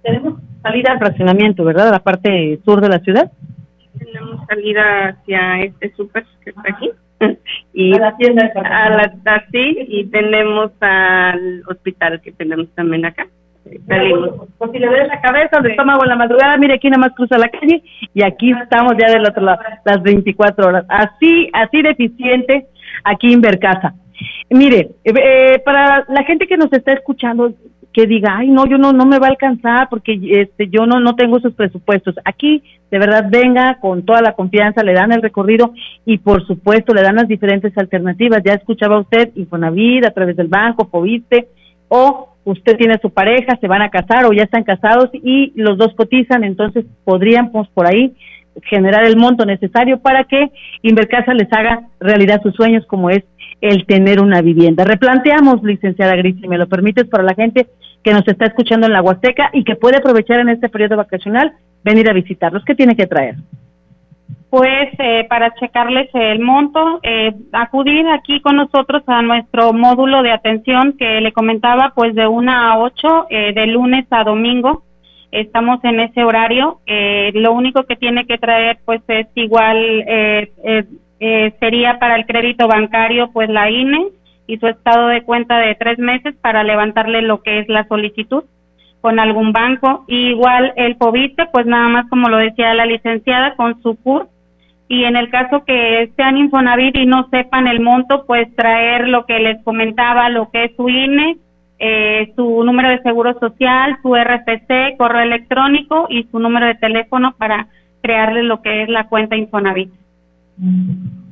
Tenemos 0.02 0.40
salida 0.62 0.92
al 0.94 1.00
fraccionamiento, 1.00 1.64
¿verdad? 1.64 1.92
la 1.92 2.00
parte 2.00 2.60
sur 2.66 2.82
de 2.82 2.90
la 2.90 3.00
ciudad. 3.00 3.32
Tenemos 3.98 4.46
salida 4.48 5.10
hacia 5.10 5.62
este 5.62 5.94
súper 5.96 6.26
que 6.44 6.50
está 6.50 6.64
aquí. 6.70 6.90
y 7.74 7.96
a 7.96 8.00
la 8.00 8.18
tienda 8.18 8.52
a 8.56 8.90
la 8.90 9.14
así 9.26 9.78
y 9.88 10.06
tenemos 10.06 10.72
al 10.82 11.64
hospital 11.68 12.20
que 12.22 12.32
tenemos 12.32 12.68
también 12.76 13.06
acá. 13.06 13.28
Salimos. 13.88 14.48
Pues, 14.58 14.72
si 14.72 14.80
le 14.80 14.90
ves 14.90 15.08
la 15.08 15.22
cabeza 15.22 15.60
el 15.60 15.72
estómago 15.72 16.04
en 16.04 16.10
la 16.10 16.16
madrugada, 16.16 16.58
mire 16.58 16.76
aquí 16.76 16.90
nada 16.90 17.02
más 17.02 17.16
cruza 17.16 17.38
la 17.38 17.50
calle 17.50 17.82
y 18.14 18.24
aquí 18.24 18.52
estamos 18.52 18.94
ya 19.00 19.12
del 19.12 19.26
otro 19.26 19.44
lado, 19.44 19.60
las 19.86 20.02
24 20.02 20.68
horas. 20.68 20.86
Así, 20.90 21.50
así 21.54 21.82
deficiente 21.82 22.68
aquí 23.04 23.34
en 23.34 23.42
Vercasa. 23.42 23.94
Mire, 24.50 24.92
eh, 25.04 25.14
eh, 25.16 25.60
para 25.66 26.06
la 26.08 26.24
gente 26.24 26.48
que 26.48 26.58
nos 26.58 26.72
está 26.72 26.94
escuchando, 26.94 27.54
que 27.94 28.08
diga, 28.08 28.38
ay, 28.38 28.50
no, 28.50 28.66
yo 28.66 28.78
no, 28.78 28.92
no 28.92 29.06
me 29.06 29.20
va 29.20 29.28
a 29.28 29.32
alcanzar 29.32 29.88
porque 29.90 30.20
este, 30.32 30.68
yo 30.68 30.86
no, 30.86 31.00
no 31.00 31.16
tengo 31.16 31.38
esos 31.38 31.54
presupuestos. 31.54 32.16
Aquí, 32.26 32.64
de 32.90 33.00
verdad, 33.00 33.28
venga 33.30 33.78
con 33.80 34.04
toda 34.04 34.22
la 34.22 34.34
confianza, 34.34 34.84
le 34.84 34.94
dan 34.94 35.12
el 35.12 35.22
recorrido 35.22 35.74
y, 36.06 36.18
por 36.18 36.46
supuesto, 36.46 36.94
le 36.94 37.04
dan 37.04 37.16
las 37.16 37.28
diferentes 37.28 37.78
alternativas. 37.78 38.42
Ya 38.44 38.54
escuchaba 38.54 39.00
usted 39.00 39.32
Infonavit 39.36 40.06
a 40.08 40.12
través 40.12 40.36
del 40.36 40.48
banco, 40.48 40.90
Poviste, 40.90 41.50
o 41.88 42.33
usted 42.46 42.78
tiene 42.78 42.96
a 42.96 43.02
su 43.02 43.10
pareja, 43.10 43.58
se 43.60 43.68
van 43.68 43.82
a 43.82 43.90
casar 43.90 44.26
o 44.26 44.34
ya 44.34 44.44
están 44.44 44.64
casados 44.64 45.10
y 45.14 45.54
los 45.56 45.78
dos 45.78 45.94
cotizan, 45.96 46.44
entonces 46.44 46.86
podríamos 47.04 47.68
por 47.70 47.88
ahí 47.88 48.14
generar 48.64 49.06
el 49.06 49.18
monto 49.18 49.46
necesario 49.46 50.00
para 50.00 50.26
que 50.26 50.52
Invercasa 50.82 51.34
les 51.34 51.52
haga 51.52 51.88
realidad 52.00 52.42
sus 52.44 52.54
sueños 52.54 52.86
como 52.86 53.10
es 53.10 53.24
el 53.62 53.86
tener 53.86 54.20
una 54.20 54.42
vivienda. 54.42 54.84
Replanteamos, 54.84 55.64
licenciada 55.64 56.16
Gris, 56.16 56.36
si 56.40 56.48
me 56.48 56.58
lo 56.58 56.68
permites, 56.68 57.06
para 57.06 57.24
la 57.24 57.34
gente 57.34 57.68
que 58.04 58.12
nos 58.12 58.28
está 58.28 58.46
escuchando 58.46 58.86
en 58.88 58.94
la 58.94 59.02
Huasteca 59.02 59.50
y 59.54 59.64
que 59.64 59.76
puede 59.76 59.98
aprovechar 59.98 60.42
en 60.42 60.50
este 60.50 60.68
periodo 60.68 60.98
vacacional, 60.98 61.54
venir 61.84 62.10
a 62.10 62.14
visitarlos. 62.14 62.64
¿Qué 62.66 62.76
tiene 62.76 62.96
que 62.96 63.08
traer? 63.08 63.36
Pues 64.54 64.90
eh, 65.00 65.26
para 65.28 65.56
checarles 65.56 66.12
el 66.14 66.40
monto, 66.40 67.00
eh, 67.02 67.34
acudir 67.54 68.08
aquí 68.08 68.40
con 68.40 68.58
nosotros 68.58 69.02
a 69.08 69.24
nuestro 69.24 69.74
módulo 69.74 70.22
de 70.22 70.30
atención 70.30 70.94
que 70.96 71.22
le 71.22 71.32
comentaba, 71.32 71.94
pues 71.96 72.14
de 72.14 72.28
una 72.28 72.72
a 72.72 72.78
ocho, 72.78 73.26
eh, 73.32 73.52
de 73.52 73.66
lunes 73.66 74.06
a 74.12 74.24
domingo. 74.24 74.84
Estamos 75.32 75.84
en 75.84 76.02
ese 76.02 76.24
horario. 76.24 76.82
lo 77.34 77.52
único 77.52 77.86
que 77.86 77.96
tiene 77.96 78.28
que 78.28 78.38
traer, 78.38 78.78
pues 78.86 79.02
es 79.08 79.26
igual 79.34 79.76
eh, 80.06 80.52
sería 81.60 81.98
para 81.98 82.16
el 82.16 82.28
crédito 82.28 82.68
bancario 82.68 83.32
pues 83.32 83.50
la 83.50 83.72
INE 83.72 84.10
y 84.46 84.60
su 84.60 84.68
estado 84.68 85.08
de 85.08 85.24
cuenta 85.24 85.58
de 85.58 85.74
tres 85.74 85.98
meses 85.98 86.36
para 86.36 86.64
levantarle 86.64 87.24
lo 87.24 87.42
que 87.42 87.58
es 87.58 87.68
la 87.70 87.88
solicitud 87.88 88.44
con 89.02 89.20
algún 89.20 89.52
banco. 89.52 90.06
igual 90.08 90.74
el 90.76 90.96
POVITE, 90.96 91.48
pues 91.52 91.66
nada 91.66 91.90
más 91.90 92.08
como 92.08 92.30
lo 92.30 92.38
decía 92.38 92.76
la 92.76 92.86
licenciada, 92.86 93.56
con 93.56 93.82
su 93.82 93.96
CUR. 93.96 94.30
Y 94.94 95.06
en 95.06 95.16
el 95.16 95.32
caso 95.32 95.64
que 95.66 96.12
sean 96.16 96.38
Infonavit 96.38 96.96
y 96.96 97.08
no 97.08 97.28
sepan 97.32 97.68
el 97.68 97.80
monto, 97.80 98.26
pues 98.28 98.56
traer 98.56 99.08
lo 99.08 99.26
que 99.26 99.40
les 99.40 99.60
comentaba, 99.64 100.30
lo 100.30 100.52
que 100.52 100.66
es 100.66 100.76
su 100.76 100.88
INE, 100.88 101.38
eh, 101.80 102.32
su 102.36 102.64
número 102.64 102.90
de 102.90 103.02
seguro 103.02 103.34
social, 103.40 103.98
su 104.04 104.16
RFC, 104.16 104.96
correo 104.96 105.24
electrónico 105.24 106.06
y 106.12 106.28
su 106.30 106.38
número 106.38 106.68
de 106.68 106.76
teléfono 106.76 107.34
para 107.40 107.70
crearle 108.04 108.44
lo 108.44 108.62
que 108.62 108.84
es 108.84 108.90
la 108.90 109.08
cuenta 109.08 109.36
Infonavit. 109.36 109.92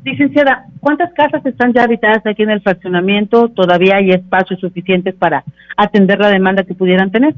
Licenciada, 0.03 0.65
¿cuántas 0.79 1.13
casas 1.13 1.45
están 1.45 1.71
ya 1.71 1.83
habitadas 1.83 2.25
aquí 2.25 2.41
en 2.41 2.49
el 2.49 2.61
fraccionamiento? 2.61 3.49
¿Todavía 3.49 3.97
hay 3.97 4.09
espacios 4.09 4.59
suficientes 4.59 5.13
para 5.13 5.43
atender 5.77 6.17
la 6.17 6.29
demanda 6.29 6.63
que 6.63 6.73
pudieran 6.73 7.11
tener? 7.11 7.35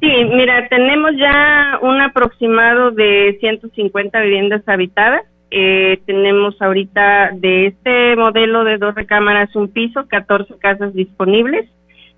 Sí, 0.00 0.24
mira, 0.24 0.66
tenemos 0.70 1.12
ya 1.18 1.78
un 1.82 2.00
aproximado 2.00 2.92
de 2.92 3.36
150 3.40 4.20
viviendas 4.22 4.66
habitadas. 4.66 5.24
Eh, 5.56 6.00
tenemos 6.04 6.60
ahorita 6.60 7.30
de 7.32 7.66
este 7.66 8.16
modelo 8.16 8.64
de 8.64 8.76
dos 8.76 8.92
recámaras 8.96 9.54
un 9.54 9.68
piso, 9.68 10.08
14 10.08 10.58
casas 10.58 10.92
disponibles. 10.94 11.70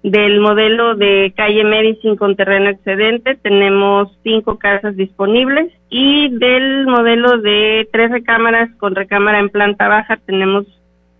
Del 0.03 0.41
modelo 0.41 0.95
de 0.95 1.35
calle 1.37 1.63
Medicine 1.63 2.17
con 2.17 2.35
terreno 2.35 2.71
excedente 2.71 3.35
tenemos 3.35 4.09
cinco 4.23 4.57
casas 4.59 4.97
disponibles. 4.97 5.71
Y 5.91 6.31
del 6.31 6.87
modelo 6.87 7.37
de 7.37 7.87
tres 7.93 8.11
recámaras 8.11 8.71
con 8.79 8.95
recámara 8.95 9.39
en 9.39 9.51
planta 9.51 9.87
baja 9.87 10.17
tenemos 10.25 10.65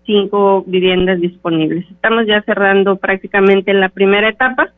cinco 0.07 0.63
viviendas 0.65 1.21
disponibles. 1.21 1.85
Estamos 1.91 2.25
ya 2.25 2.41
cerrando 2.41 2.95
prácticamente 2.95 3.69
en 3.69 3.79
la 3.79 3.89
primera 3.89 4.27
etapa 4.27 4.73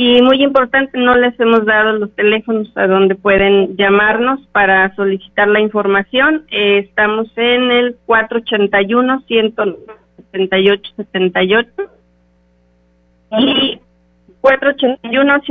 y 0.00 0.22
muy 0.22 0.44
importante, 0.44 0.96
no 0.96 1.16
les 1.16 1.38
hemos 1.40 1.66
dado 1.66 1.94
los 1.94 2.14
teléfonos 2.14 2.70
a 2.76 2.86
donde 2.86 3.16
pueden 3.16 3.76
llamarnos 3.76 4.38
para 4.52 4.94
solicitar 4.94 5.48
la 5.48 5.58
información. 5.58 6.46
Eh, 6.52 6.78
estamos 6.86 7.26
en 7.34 7.72
el 7.72 7.96
481 8.06 9.24
190 9.26 9.92
7878 10.30 11.90
y 13.40 13.80
481 14.40 15.42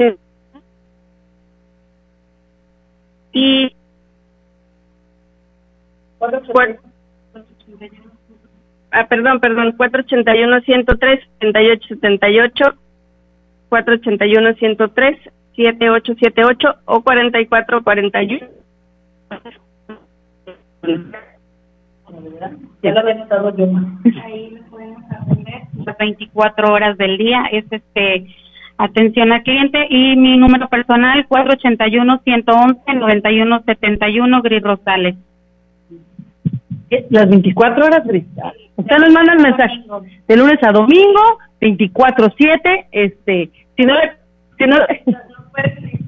y 3.34 3.76
ah, 8.92 9.08
perdón, 9.10 9.42
perdón, 9.42 9.74
481 9.74 10.62
103 10.62 11.20
78 11.42 11.96
78 12.00 12.87
481 13.70 14.56
103 14.56 15.18
7878 15.56 16.76
o 16.86 17.02
4441 17.02 18.58
ya 22.82 22.92
lo 22.92 23.00
había 23.00 23.16
notado 23.16 23.56
yo. 23.56 23.66
Ahí 24.24 24.52
lo 24.52 24.64
podemos 24.64 25.04
atender 25.12 25.62
las 25.86 25.98
24 25.98 26.74
horas 26.74 26.98
del 26.98 27.18
día. 27.18 27.46
Es 27.52 27.66
este 27.72 28.28
atención 28.78 29.32
al 29.32 29.44
cliente 29.44 29.88
y 29.90 30.16
mi 30.16 30.38
número 30.38 30.70
personal 30.70 31.26
481 31.28 32.22
111 32.24 32.94
9171 32.94 34.42
Gris 34.42 34.62
Rosales. 34.62 35.16
Las 37.10 37.28
24 37.28 37.86
horas, 37.86 38.08
Gris. 38.08 38.24
Usted 38.78 38.98
nos 38.98 39.12
manda 39.12 39.34
el 39.34 39.40
mensaje 39.40 39.84
de 40.28 40.38
lunes 40.38 40.58
a 40.64 40.72
domingo, 40.72 41.40
24/7, 41.60 42.88
este, 42.91 43.52
si 43.76 43.84
no 43.84 43.96
si 44.58 44.65
no 44.65 44.78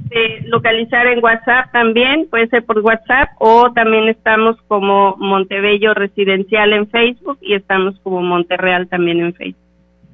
este, 0.09 0.47
localizar 0.47 1.07
en 1.07 1.23
WhatsApp 1.23 1.71
también, 1.71 2.27
puede 2.29 2.47
ser 2.47 2.63
por 2.65 2.79
WhatsApp 2.79 3.29
o 3.39 3.71
también 3.73 4.07
estamos 4.09 4.57
como 4.67 5.15
Montebello 5.17 5.93
Residencial 5.93 6.73
en 6.73 6.87
Facebook 6.89 7.37
y 7.41 7.53
estamos 7.53 7.99
como 8.01 8.21
Monterreal 8.21 8.87
también 8.87 9.19
en 9.19 9.33
Facebook. 9.33 9.63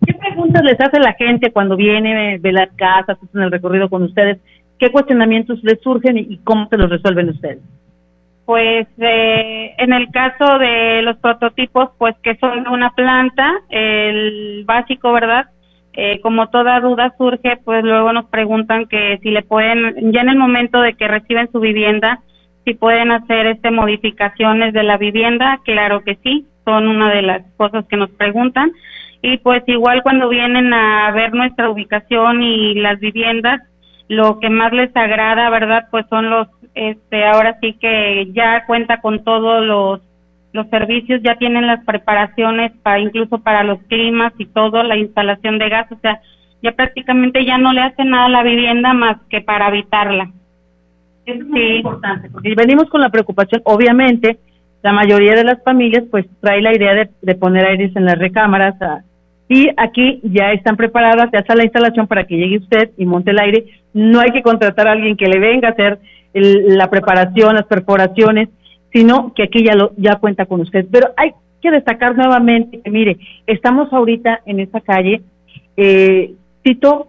¿Qué 0.06 0.14
preguntas 0.14 0.64
les 0.64 0.80
hace 0.80 1.00
la 1.00 1.14
gente 1.14 1.52
cuando 1.52 1.76
viene, 1.76 2.38
de 2.40 2.52
las 2.52 2.70
casas, 2.76 3.18
en 3.34 3.42
el 3.42 3.52
recorrido 3.52 3.90
con 3.90 4.04
ustedes? 4.04 4.40
¿Qué 4.78 4.92
cuestionamientos 4.92 5.64
les 5.64 5.82
surgen 5.82 6.18
y 6.18 6.38
cómo 6.44 6.68
se 6.70 6.78
los 6.78 6.90
resuelven 6.90 7.30
ustedes? 7.30 7.60
Pues 8.46 8.88
eh, 9.00 9.74
en 9.78 9.94
el 9.94 10.10
caso 10.12 10.60
de 10.60 11.02
los 11.02 11.18
prototipos, 11.18 11.90
pues 11.98 12.16
que 12.22 12.36
son 12.36 12.68
una 12.68 12.92
planta, 12.92 13.52
el 13.70 14.64
básico, 14.66 15.12
¿verdad? 15.14 15.48
Eh, 15.94 16.20
como 16.22 16.50
toda 16.50 16.80
duda 16.82 17.16
surge, 17.18 17.58
pues 17.64 17.84
luego 17.84 18.12
nos 18.12 18.26
preguntan 18.26 18.86
que 18.86 19.18
si 19.24 19.32
le 19.32 19.44
pueden, 19.44 20.12
ya 20.12 20.22
en 20.22 20.30
el 20.30 20.38
momento 20.38 20.82
de 20.82 20.94
que 20.94 21.08
reciben 21.08 21.50
su 21.52 21.60
vivienda, 21.60 22.22
si 22.66 22.74
pueden 22.74 23.12
hacer 23.12 23.48
este 23.48 23.72
modificaciones 23.72 24.74
de 24.74 24.84
la 24.84 24.98
vivienda, 24.98 25.62
claro 25.64 26.04
que 26.04 26.18
sí, 26.22 26.46
son 26.66 26.88
una 26.88 27.14
de 27.14 27.22
las 27.22 27.44
cosas 27.56 27.86
que 27.86 27.96
nos 27.96 28.10
preguntan. 28.10 28.72
Y 29.22 29.38
pues 29.38 29.64
igual 29.68 30.04
cuando 30.04 30.28
vienen 30.30 30.74
a 30.74 31.10
ver 31.12 31.34
nuestra 31.34 31.70
ubicación 31.70 32.44
y 32.44 32.76
las 32.76 33.00
viviendas, 33.00 33.62
lo 34.08 34.40
que 34.40 34.50
más 34.50 34.72
les 34.72 34.96
agrada, 34.96 35.50
¿verdad? 35.50 35.88
Pues 35.92 36.06
son 36.10 36.30
los, 36.30 36.48
este, 36.74 37.26
ahora 37.26 37.58
sí 37.62 37.74
que 37.74 38.32
ya 38.34 38.66
cuenta 38.66 39.02
con 39.02 39.24
todos 39.24 39.66
los 39.66 40.02
los 40.56 40.70
servicios 40.70 41.22
ya 41.22 41.36
tienen 41.36 41.68
las 41.68 41.84
preparaciones 41.84 42.72
para 42.82 43.00
incluso 43.00 43.40
para 43.40 43.62
los 43.64 43.78
climas 43.90 44.32
y 44.38 44.46
todo, 44.46 44.84
la 44.84 44.96
instalación 44.96 45.60
de 45.60 45.68
gas, 45.68 45.92
o 45.92 46.00
sea, 46.00 46.22
ya 46.64 46.72
prácticamente 46.72 47.46
ya 47.46 47.58
no 47.58 47.74
le 47.74 47.82
hace 47.82 48.06
nada 48.06 48.26
a 48.26 48.30
la 48.30 48.42
vivienda 48.42 48.94
más 48.94 49.18
que 49.30 49.42
para 49.42 49.68
habitarla. 49.68 50.32
Eso 51.26 51.42
es 51.42 51.46
muy 51.46 51.78
importante, 51.78 52.30
porque 52.30 52.56
venimos 52.56 52.90
con 52.90 53.02
la 53.02 53.10
preocupación, 53.10 53.62
obviamente, 53.66 54.40
la 54.82 54.94
mayoría 54.94 55.36
de 55.36 55.44
las 55.44 55.62
familias 55.62 56.06
pues 56.10 56.26
trae 56.40 56.62
la 56.62 56.74
idea 56.74 56.94
de, 56.94 57.10
de 57.22 57.36
poner 57.36 57.66
aires 57.66 57.94
en 57.96 58.06
las 58.06 58.18
recámaras 58.18 58.76
y 59.48 59.70
aquí 59.78 60.22
ya 60.24 60.54
están 60.54 60.78
preparadas, 60.78 61.30
ya 61.34 61.40
está 61.40 61.56
la 61.56 61.66
instalación 61.66 62.08
para 62.08 62.26
que 62.26 62.38
llegue 62.38 62.58
usted 62.58 62.92
y 62.98 63.06
monte 63.06 63.32
el 63.32 63.40
aire, 63.40 63.66
no 63.96 64.20
hay 64.20 64.32
que 64.32 64.44
contratar 64.44 64.88
a 64.88 64.92
alguien 64.92 65.16
que 65.16 65.26
le 65.26 65.40
venga 65.40 65.70
a 65.70 65.72
hacer 65.72 66.00
la 66.34 66.90
preparación, 66.90 67.56
las 67.56 67.66
perforaciones, 67.66 68.50
sino 68.92 69.34
que 69.34 69.44
aquí 69.44 69.64
ya 69.64 69.74
lo 69.74 69.94
ya 69.96 70.18
cuenta 70.18 70.46
con 70.46 70.60
usted. 70.60 70.86
Pero 70.92 71.14
hay 71.16 71.32
que 71.62 71.72
destacar 71.72 72.16
nuevamente 72.16 72.82
que 72.82 72.92
mire, 72.92 73.18
estamos 73.48 73.92
ahorita 73.94 74.42
en 74.46 74.60
esta 74.60 74.82
calle 74.82 75.22
eh, 75.78 76.34
Tito 76.62 77.08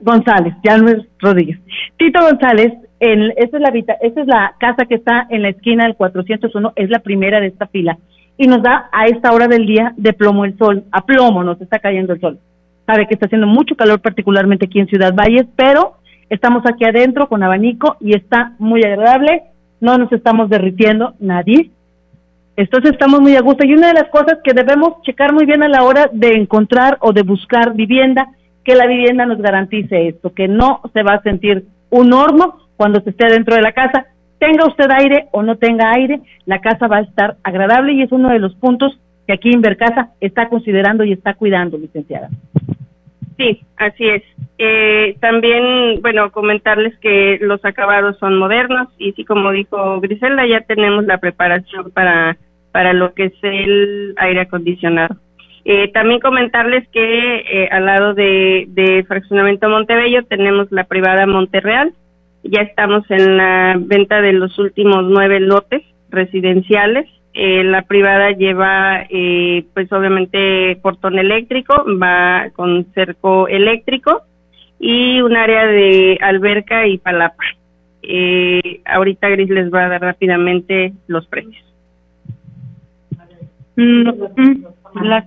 González, 0.00 0.54
ya 0.64 0.76
no 0.78 0.88
es 0.88 1.06
Rodríguez. 1.20 1.60
Tito 1.96 2.20
González, 2.20 2.72
en, 2.98 3.32
esta 3.36 3.56
es 3.56 3.62
la 3.62 3.96
esta 4.00 4.20
es 4.20 4.26
la 4.26 4.54
casa 4.58 4.84
que 4.86 4.96
está 4.96 5.28
en 5.30 5.42
la 5.42 5.50
esquina 5.50 5.84
del 5.84 5.94
401, 5.94 6.72
es 6.74 6.90
la 6.90 6.98
primera 6.98 7.40
de 7.40 7.46
esta 7.46 7.68
fila 7.68 7.96
y 8.36 8.48
nos 8.48 8.62
da 8.62 8.88
a 8.92 9.06
esta 9.06 9.32
hora 9.32 9.46
del 9.46 9.64
día 9.64 9.94
de 9.96 10.12
plomo 10.12 10.44
el 10.44 10.58
sol, 10.58 10.84
a 10.90 11.06
plomo 11.06 11.44
nos 11.44 11.60
está 11.60 11.78
cayendo 11.78 12.14
el 12.14 12.20
sol. 12.20 12.38
Sabe 12.84 13.06
que 13.06 13.14
está 13.14 13.26
haciendo 13.26 13.46
mucho 13.46 13.76
calor 13.76 14.00
particularmente 14.00 14.66
aquí 14.66 14.80
en 14.80 14.88
Ciudad 14.88 15.14
Valles, 15.14 15.46
pero 15.56 15.96
estamos 16.30 16.62
aquí 16.66 16.84
adentro 16.84 17.28
con 17.28 17.42
abanico 17.42 17.96
y 18.00 18.16
está 18.16 18.52
muy 18.58 18.82
agradable 18.82 19.42
no 19.80 19.98
nos 19.98 20.12
estamos 20.12 20.48
derritiendo 20.48 21.14
nadie. 21.20 21.70
Entonces 22.56 22.92
estamos 22.92 23.20
muy 23.20 23.36
a 23.36 23.42
gusto. 23.42 23.66
Y 23.66 23.74
una 23.74 23.88
de 23.88 23.94
las 23.94 24.08
cosas 24.10 24.38
que 24.42 24.54
debemos 24.54 25.02
checar 25.02 25.32
muy 25.32 25.44
bien 25.44 25.62
a 25.62 25.68
la 25.68 25.82
hora 25.82 26.08
de 26.12 26.32
encontrar 26.32 26.98
o 27.00 27.12
de 27.12 27.22
buscar 27.22 27.74
vivienda, 27.74 28.28
que 28.64 28.74
la 28.74 28.86
vivienda 28.86 29.26
nos 29.26 29.38
garantice 29.38 30.08
esto, 30.08 30.32
que 30.32 30.48
no 30.48 30.80
se 30.92 31.02
va 31.02 31.14
a 31.14 31.22
sentir 31.22 31.66
un 31.90 32.12
horno 32.12 32.58
cuando 32.76 33.00
se 33.00 33.10
esté 33.10 33.26
dentro 33.26 33.54
de 33.54 33.62
la 33.62 33.72
casa. 33.72 34.06
Tenga 34.38 34.66
usted 34.66 34.90
aire 34.90 35.28
o 35.32 35.42
no 35.42 35.56
tenga 35.56 35.92
aire, 35.92 36.20
la 36.44 36.60
casa 36.60 36.88
va 36.88 36.98
a 36.98 37.02
estar 37.02 37.36
agradable 37.42 37.92
y 37.92 38.02
es 38.02 38.12
uno 38.12 38.30
de 38.30 38.38
los 38.38 38.54
puntos 38.56 38.98
que 39.26 39.32
aquí 39.32 39.50
Invercasa 39.50 40.10
está 40.20 40.48
considerando 40.48 41.04
y 41.04 41.12
está 41.12 41.34
cuidando, 41.34 41.78
licenciada. 41.78 42.28
Sí, 43.36 43.60
así 43.76 44.08
es. 44.08 44.22
Eh, 44.58 45.16
también, 45.20 46.00
bueno, 46.00 46.32
comentarles 46.32 46.96
que 46.98 47.38
los 47.42 47.62
acabados 47.64 48.18
son 48.18 48.38
modernos 48.38 48.88
y 48.98 49.12
sí, 49.12 49.24
como 49.24 49.50
dijo 49.52 50.00
Griselda, 50.00 50.46
ya 50.46 50.62
tenemos 50.62 51.04
la 51.04 51.18
preparación 51.18 51.90
para, 51.90 52.38
para 52.72 52.94
lo 52.94 53.12
que 53.12 53.24
es 53.24 53.34
el 53.42 54.14
aire 54.16 54.40
acondicionado. 54.40 55.16
Eh, 55.66 55.88
también 55.92 56.20
comentarles 56.20 56.88
que 56.88 57.38
eh, 57.38 57.68
al 57.70 57.86
lado 57.86 58.14
de, 58.14 58.66
de 58.68 59.04
Fraccionamiento 59.04 59.68
Montebello 59.68 60.24
tenemos 60.24 60.70
la 60.70 60.84
privada 60.84 61.26
Monterreal. 61.26 61.92
Ya 62.44 62.60
estamos 62.60 63.02
en 63.10 63.36
la 63.36 63.76
venta 63.78 64.22
de 64.22 64.32
los 64.32 64.58
últimos 64.58 65.04
nueve 65.04 65.40
lotes 65.40 65.82
residenciales 66.08 67.06
eh, 67.38 67.64
la 67.64 67.82
privada 67.82 68.30
lleva, 68.30 69.04
eh, 69.10 69.66
pues 69.74 69.92
obviamente, 69.92 70.78
portón 70.80 71.18
eléctrico, 71.18 71.84
va 72.02 72.48
con 72.56 72.86
cerco 72.94 73.46
eléctrico 73.46 74.22
y 74.78 75.20
un 75.20 75.36
área 75.36 75.66
de 75.66 76.18
alberca 76.22 76.86
y 76.86 76.96
palapa. 76.96 77.44
Eh, 78.02 78.80
ahorita 78.86 79.28
Gris 79.28 79.50
les 79.50 79.70
va 79.70 79.84
a 79.84 79.88
dar 79.90 80.00
rápidamente 80.00 80.94
los 81.08 81.26
precios. 81.26 81.62
Mm, 83.76 84.08
mm, 84.08 84.66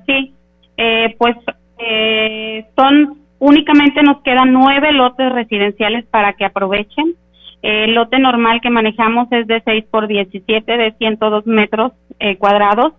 sí, 0.07 0.33
eh, 0.77 1.15
pues 1.15 1.35
eh, 1.77 2.65
son 2.75 3.19
únicamente 3.37 4.01
nos 4.01 4.23
quedan 4.23 4.51
nueve 4.51 4.91
lotes 4.93 5.31
residenciales 5.31 6.05
para 6.07 6.33
que 6.33 6.45
aprovechen. 6.45 7.13
El 7.61 7.95
lote 7.95 8.19
normal 8.19 8.61
que 8.61 8.69
manejamos 8.69 9.27
es 9.31 9.45
de 9.47 9.61
6 9.63 9.85
por 9.91 10.07
17 10.07 10.77
de 10.77 10.93
102 10.93 11.45
metros 11.45 11.91
eh, 12.19 12.37
cuadrados 12.37 12.93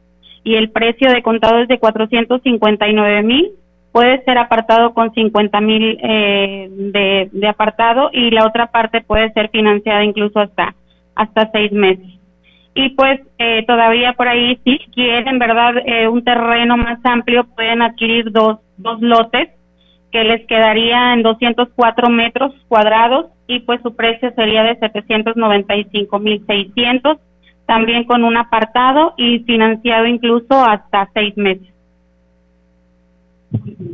y 0.45 0.55
el 0.57 0.71
precio 0.71 1.11
de 1.11 1.23
contado 1.23 1.59
es 1.59 1.69
de 1.69 1.79
459 1.79 3.23
mil. 3.23 3.51
Puede 3.93 4.23
ser 4.25 4.39
apartado 4.39 4.95
con 4.95 5.13
50 5.13 5.61
mil 5.61 5.99
eh, 6.03 6.69
de, 6.71 7.29
de, 7.33 7.49
apartado 7.49 8.11
y 8.13 8.31
la 8.31 8.47
otra 8.47 8.71
parte 8.71 9.01
puede 9.01 9.33
ser 9.33 9.51
financiada 9.51 10.05
incluso 10.05 10.39
hasta 10.39 10.75
hasta 11.15 11.51
seis 11.53 11.73
meses. 11.73 12.07
Y 12.75 12.91
pues 12.91 13.21
eh, 13.39 13.65
todavía 13.67 14.13
por 14.13 14.29
ahí, 14.29 14.59
si 14.65 14.79
quieren, 14.95 15.39
¿verdad? 15.39 15.75
Eh, 15.85 16.09
un 16.09 16.23
terreno 16.23 16.77
más 16.77 16.99
amplio, 17.05 17.45
pueden 17.45 17.83
adquirir 17.83 18.31
dos, 18.31 18.59
dos 18.77 19.01
lotes 19.01 19.51
que 20.11 20.25
les 20.25 20.45
quedaría 20.47 21.13
en 21.13 21.23
204 21.23 22.11
metros 22.11 22.53
cuadrados 22.69 23.27
y 23.47 23.61
pues 23.61 23.81
su 23.83 23.95
precio 23.95 24.33
sería 24.35 24.65
de 24.65 24.79
795.600, 24.81 27.19
también 27.67 28.05
con 28.05 28.25
un 28.25 28.37
apartado 28.37 29.15
y 29.17 29.39
financiado 29.41 30.07
incluso 30.07 30.65
hasta 30.65 31.09
seis 31.15 31.37
meses. 31.37 31.69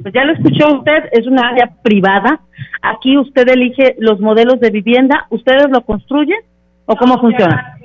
Pues 0.02 0.14
ya 0.14 0.24
lo 0.24 0.32
escuchó 0.32 0.78
usted, 0.78 1.04
es 1.12 1.26
una 1.26 1.48
área 1.48 1.70
privada. 1.82 2.40
Aquí 2.82 3.16
usted 3.16 3.48
elige 3.48 3.96
los 3.98 4.20
modelos 4.20 4.60
de 4.60 4.70
vivienda, 4.70 5.26
¿ustedes 5.30 5.70
lo 5.70 5.80
construyen 5.82 6.40
o 6.86 6.96
cómo 6.96 7.18
funciona? 7.18 7.75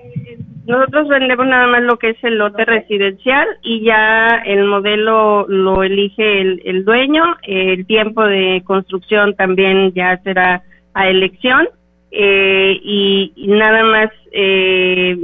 Nosotros 0.66 1.08
vendemos 1.08 1.48
nada 1.48 1.68
más 1.68 1.82
lo 1.82 1.98
que 1.98 2.10
es 2.10 2.24
el 2.24 2.38
lote 2.38 2.66
residencial 2.66 3.48
y 3.64 3.82
ya 3.84 4.42
el 4.46 4.66
modelo 4.66 5.48
lo 5.48 5.84
elige 5.84 6.42
el, 6.42 6.86
dueño. 6.86 7.24
El 7.44 7.86
tiempo 7.86 8.24
de 8.24 8.62
construcción 8.66 9.36
también 9.36 9.92
ya 9.94 10.18
será 10.24 10.64
a 10.94 11.08
elección 11.08 11.68
eh, 12.12 12.80
y, 12.84 13.34
nada 13.48 13.84
más 13.84 14.10
eh, 14.32 15.18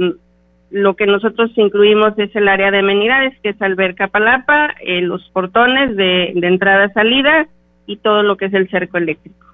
lo 0.70 0.96
que 0.96 1.06
nosotros 1.06 1.50
incluimos 1.56 2.18
es 2.18 2.34
el 2.34 2.48
área 2.48 2.70
de 2.70 2.80
amenidades, 2.80 3.38
que 3.42 3.50
es 3.50 3.62
alberca 3.62 4.08
palapa, 4.08 4.74
eh, 4.80 5.00
los 5.00 5.28
portones 5.30 5.96
de, 5.96 6.32
de 6.34 6.46
entrada-salida 6.46 7.46
y 7.86 7.96
todo 7.96 8.22
lo 8.22 8.36
que 8.36 8.46
es 8.46 8.54
el 8.54 8.68
cerco 8.68 8.98
eléctrico. 8.98 9.46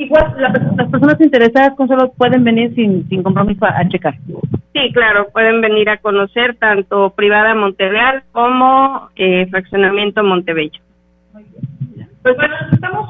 Igual, 0.00 0.34
las 0.38 0.88
personas 0.88 1.20
interesadas 1.20 1.74
con 1.76 1.86
solo 1.86 2.10
pueden 2.12 2.42
venir 2.42 2.74
sin, 2.74 3.06
sin 3.08 3.22
compromiso 3.22 3.66
a, 3.66 3.86
checar. 3.88 4.14
Sí, 4.72 4.92
claro, 4.92 5.30
pueden 5.32 5.60
venir 5.60 5.90
a 5.90 5.96
conocer 5.96 6.54
tanto 6.56 7.10
privada 7.10 7.54
Montereal 7.54 8.22
como 8.30 9.08
eh, 9.16 9.46
fraccionamiento 9.50 10.22
Montebello. 10.22 10.80
Pues 12.22 12.36
bueno, 12.36 12.54
estamos 12.70 13.08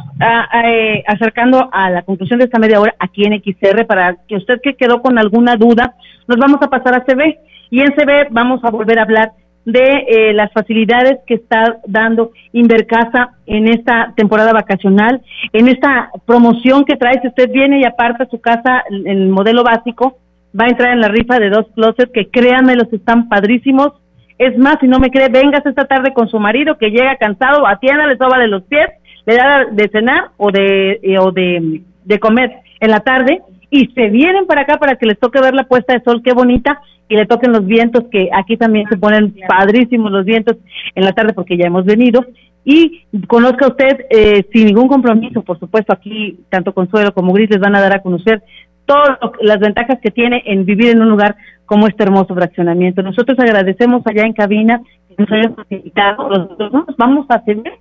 eh, 0.55 1.03
acercando 1.07 1.69
a 1.73 1.91
la 1.91 2.03
conclusión 2.03 2.39
de 2.39 2.45
esta 2.45 2.61
media 2.61 2.81
hora 2.81 2.95
aquí 2.99 3.25
en 3.25 3.43
XR 3.43 3.85
para 3.87 4.17
que 4.29 4.37
usted 4.37 4.61
que 4.63 4.75
quedó 4.75 5.03
con 5.03 5.19
alguna 5.19 5.57
duda, 5.57 5.97
nos 6.29 6.39
vamos 6.39 6.63
a 6.63 6.71
pasar 6.71 6.95
a 6.95 7.05
CB 7.05 7.39
y 7.71 7.81
en 7.81 7.93
CB 7.93 8.29
vamos 8.31 8.65
a 8.65 8.71
volver 8.71 8.99
a 8.99 9.03
hablar 9.03 9.33
de 9.65 10.05
eh, 10.09 10.33
las 10.33 10.53
facilidades 10.53 11.19
que 11.27 11.35
está 11.35 11.79
dando 11.87 12.31
Invercasa 12.53 13.33
en 13.47 13.69
esta 13.69 14.13
temporada 14.17 14.53
vacacional, 14.53 15.21
en 15.53 15.69
esta 15.69 16.11
promoción 16.25 16.85
que 16.85 16.97
trae, 16.97 17.21
si 17.21 17.29
usted 17.29 17.51
viene 17.51 17.81
y 17.81 17.85
aparta 17.85 18.27
su 18.31 18.41
casa 18.41 18.83
en 18.89 19.07
el 19.07 19.29
modelo 19.29 19.63
básico, 19.63 20.19
va 20.59 20.65
a 20.65 20.69
entrar 20.69 20.93
en 20.93 21.01
la 21.01 21.09
rifa 21.09 21.39
de 21.39 21.51
dos 21.51 21.67
closets 21.75 22.13
que 22.13 22.29
créanme 22.29 22.77
los 22.77 22.93
están 22.93 23.29
padrísimos. 23.29 23.93
Es 24.39 24.57
más, 24.57 24.77
si 24.81 24.89
no 24.89 24.99
me 24.99 25.11
cree, 25.11 25.29
vengas 25.29 25.65
esta 25.67 25.85
tarde 25.85 26.13
con 26.13 26.29
su 26.29 26.39
marido 26.39 26.79
que 26.79 26.91
llega 26.91 27.17
cansado, 27.17 27.67
atienda, 27.67 28.07
le 28.07 28.17
soba 28.17 28.39
de 28.39 28.49
los 28.49 28.63
pies, 28.65 28.89
le 29.27 29.37
da 29.37 29.67
de 29.71 29.89
cenar 29.89 30.31
o 30.37 30.51
de, 30.51 31.01
eh, 31.03 31.19
o 31.19 31.31
de, 31.31 31.83
de 32.05 32.19
comer 32.19 32.61
en 32.81 32.91
la 32.91 33.01
tarde 33.01 33.43
y 33.71 33.87
se 33.95 34.09
vienen 34.09 34.47
para 34.47 34.63
acá 34.63 34.79
para 34.79 34.97
que 34.97 35.07
les 35.07 35.19
toque 35.19 35.41
ver 35.41 35.55
la 35.55 35.65
puesta 35.65 35.95
de 35.95 36.03
sol, 36.03 36.23
qué 36.25 36.33
bonita, 36.33 36.81
y 37.09 37.17
le 37.17 37.27
toquen 37.27 37.53
los 37.53 37.67
vientos, 37.67 38.05
que 38.11 38.29
aquí 38.33 38.57
también 38.57 38.89
se 38.89 38.97
ponen 38.97 39.35
padrísimos 39.49 40.11
los 40.11 40.25
vientos 40.25 40.57
en 40.95 41.05
la 41.05 41.13
tarde 41.13 41.33
porque 41.33 41.57
ya 41.57 41.67
hemos 41.67 41.85
venido. 41.85 42.25
Y 42.65 43.05
conozca 43.27 43.67
usted 43.67 44.07
eh, 44.11 44.45
sin 44.53 44.67
ningún 44.67 44.87
compromiso, 44.87 45.43
por 45.43 45.59
supuesto, 45.59 45.93
aquí 45.93 46.41
tanto 46.51 46.75
Consuelo 46.75 47.13
como 47.13 47.33
Gris 47.33 47.51
les 47.51 47.59
van 47.59 47.75
a 47.75 47.81
dar 47.81 47.95
a 47.95 48.03
conocer 48.03 48.43
todas 48.91 49.19
las 49.41 49.61
ventajas 49.61 50.01
que 50.03 50.11
tiene 50.11 50.43
en 50.47 50.65
vivir 50.65 50.91
en 50.91 51.01
un 51.01 51.11
lugar 51.11 51.37
como 51.65 51.87
este 51.87 52.03
hermoso 52.03 52.35
fraccionamiento. 52.35 53.03
Nosotros 53.03 53.39
agradecemos 53.39 54.03
allá 54.05 54.25
en 54.25 54.33
cabina 54.33 54.83
que 55.09 55.15
nos 55.17 55.31
hayan 55.31 55.55
invitado, 55.71 56.29
nosotros 56.29 56.73
nos 56.73 56.97
vamos 56.97 57.25
a 57.29 57.41
seguir, 57.45 57.73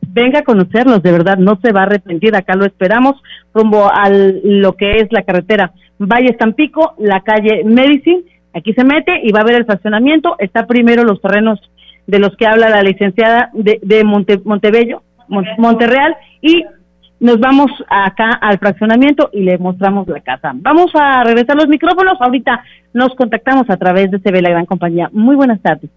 Venga 0.00 0.40
a 0.40 0.44
conocernos, 0.44 1.02
de 1.02 1.12
verdad, 1.12 1.36
no 1.38 1.58
se 1.62 1.72
va 1.72 1.80
a 1.80 1.84
arrepentir, 1.84 2.34
acá 2.34 2.54
lo 2.54 2.64
esperamos, 2.64 3.16
rumbo 3.54 3.90
a 3.92 4.08
lo 4.10 4.72
que 4.74 4.96
es 4.98 5.08
la 5.10 5.22
carretera 5.22 5.72
Valle 5.98 6.30
Estampico, 6.30 6.94
la 6.98 7.20
calle 7.20 7.64
Medicine, 7.64 8.22
aquí 8.54 8.72
se 8.72 8.84
mete 8.84 9.20
y 9.22 9.32
va 9.32 9.40
a 9.40 9.44
ver 9.44 9.56
el 9.56 9.66
fraccionamiento, 9.66 10.36
está 10.38 10.66
primero 10.66 11.04
los 11.04 11.20
terrenos 11.20 11.60
de 12.06 12.18
los 12.18 12.36
que 12.36 12.46
habla 12.46 12.70
la 12.70 12.82
licenciada 12.82 13.50
de, 13.52 13.80
de 13.82 14.04
Montebello, 14.04 15.02
Monterreal 15.28 16.16
y 16.40 16.64
nos 17.20 17.40
vamos 17.40 17.70
acá 17.88 18.30
al 18.30 18.58
fraccionamiento 18.58 19.28
y 19.32 19.42
le 19.42 19.58
mostramos 19.58 20.06
la 20.08 20.20
casa. 20.20 20.52
Vamos 20.54 20.90
a 20.94 21.24
regresar 21.24 21.56
los 21.56 21.68
micrófonos. 21.68 22.16
Ahorita 22.20 22.62
nos 22.94 23.14
contactamos 23.14 23.68
a 23.68 23.76
través 23.76 24.10
de 24.10 24.20
CB 24.20 24.40
La 24.40 24.50
Gran 24.50 24.66
Compañía. 24.66 25.10
Muy 25.12 25.34
buenas 25.34 25.60
tardes. 25.60 25.90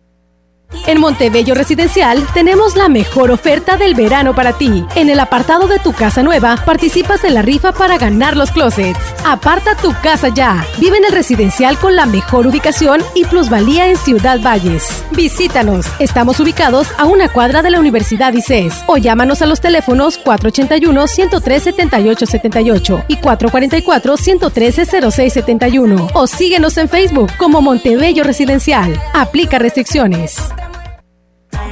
En 0.88 1.00
Montebello 1.00 1.54
Residencial 1.54 2.26
tenemos 2.34 2.76
la 2.76 2.90
mejor 2.90 3.32
oferta 3.32 3.78
del 3.78 3.96
verano 3.96 4.36
para 4.36 4.54
ti. 4.54 4.86
En 4.96 5.10
el 5.10 5.20
apartado 5.20 5.68
de 5.68 5.80
tu 5.80 5.94
casa 5.94 6.24
nueva, 6.24 6.58
participas 6.66 7.24
en 7.24 7.36
la 7.36 7.42
rifa 7.42 7.72
para 7.72 7.98
ganar 7.98 8.36
los 8.36 8.52
closets. 8.52 9.00
Aparta 9.26 9.76
tu 9.76 9.94
casa 10.02 10.28
ya. 10.30 10.66
Vive 10.80 10.98
en 10.98 11.06
el 11.06 11.12
residencial 11.12 11.78
con 11.78 11.96
la 11.96 12.06
mejor 12.06 12.48
ubicación 12.48 13.02
y 13.16 13.26
plusvalía 13.26 13.90
en 13.90 13.98
Ciudad 13.98 14.40
Valles. 14.42 15.04
Visítanos. 15.12 15.86
Estamos 16.00 16.40
ubicados 16.40 16.88
a 16.98 17.06
una 17.06 17.30
cuadra 17.30 17.62
de 17.62 17.70
la 17.70 17.80
Universidad 17.80 18.34
ICES 18.34 18.84
o 18.88 18.98
llámanos 18.98 19.42
a 19.42 19.46
los 19.46 19.62
teléfonos 19.62 20.22
481-103-7878 20.24 23.06
y 23.08 23.18
444-113-0671 23.18 26.10
o 26.14 26.28
síguenos 26.28 26.78
en 26.78 26.90
Facebook 26.90 27.32
como 27.38 27.62
Montebello 27.62 28.24
Residencial. 28.24 29.00
Aplica 29.14 29.60
restricciones. 29.60 30.52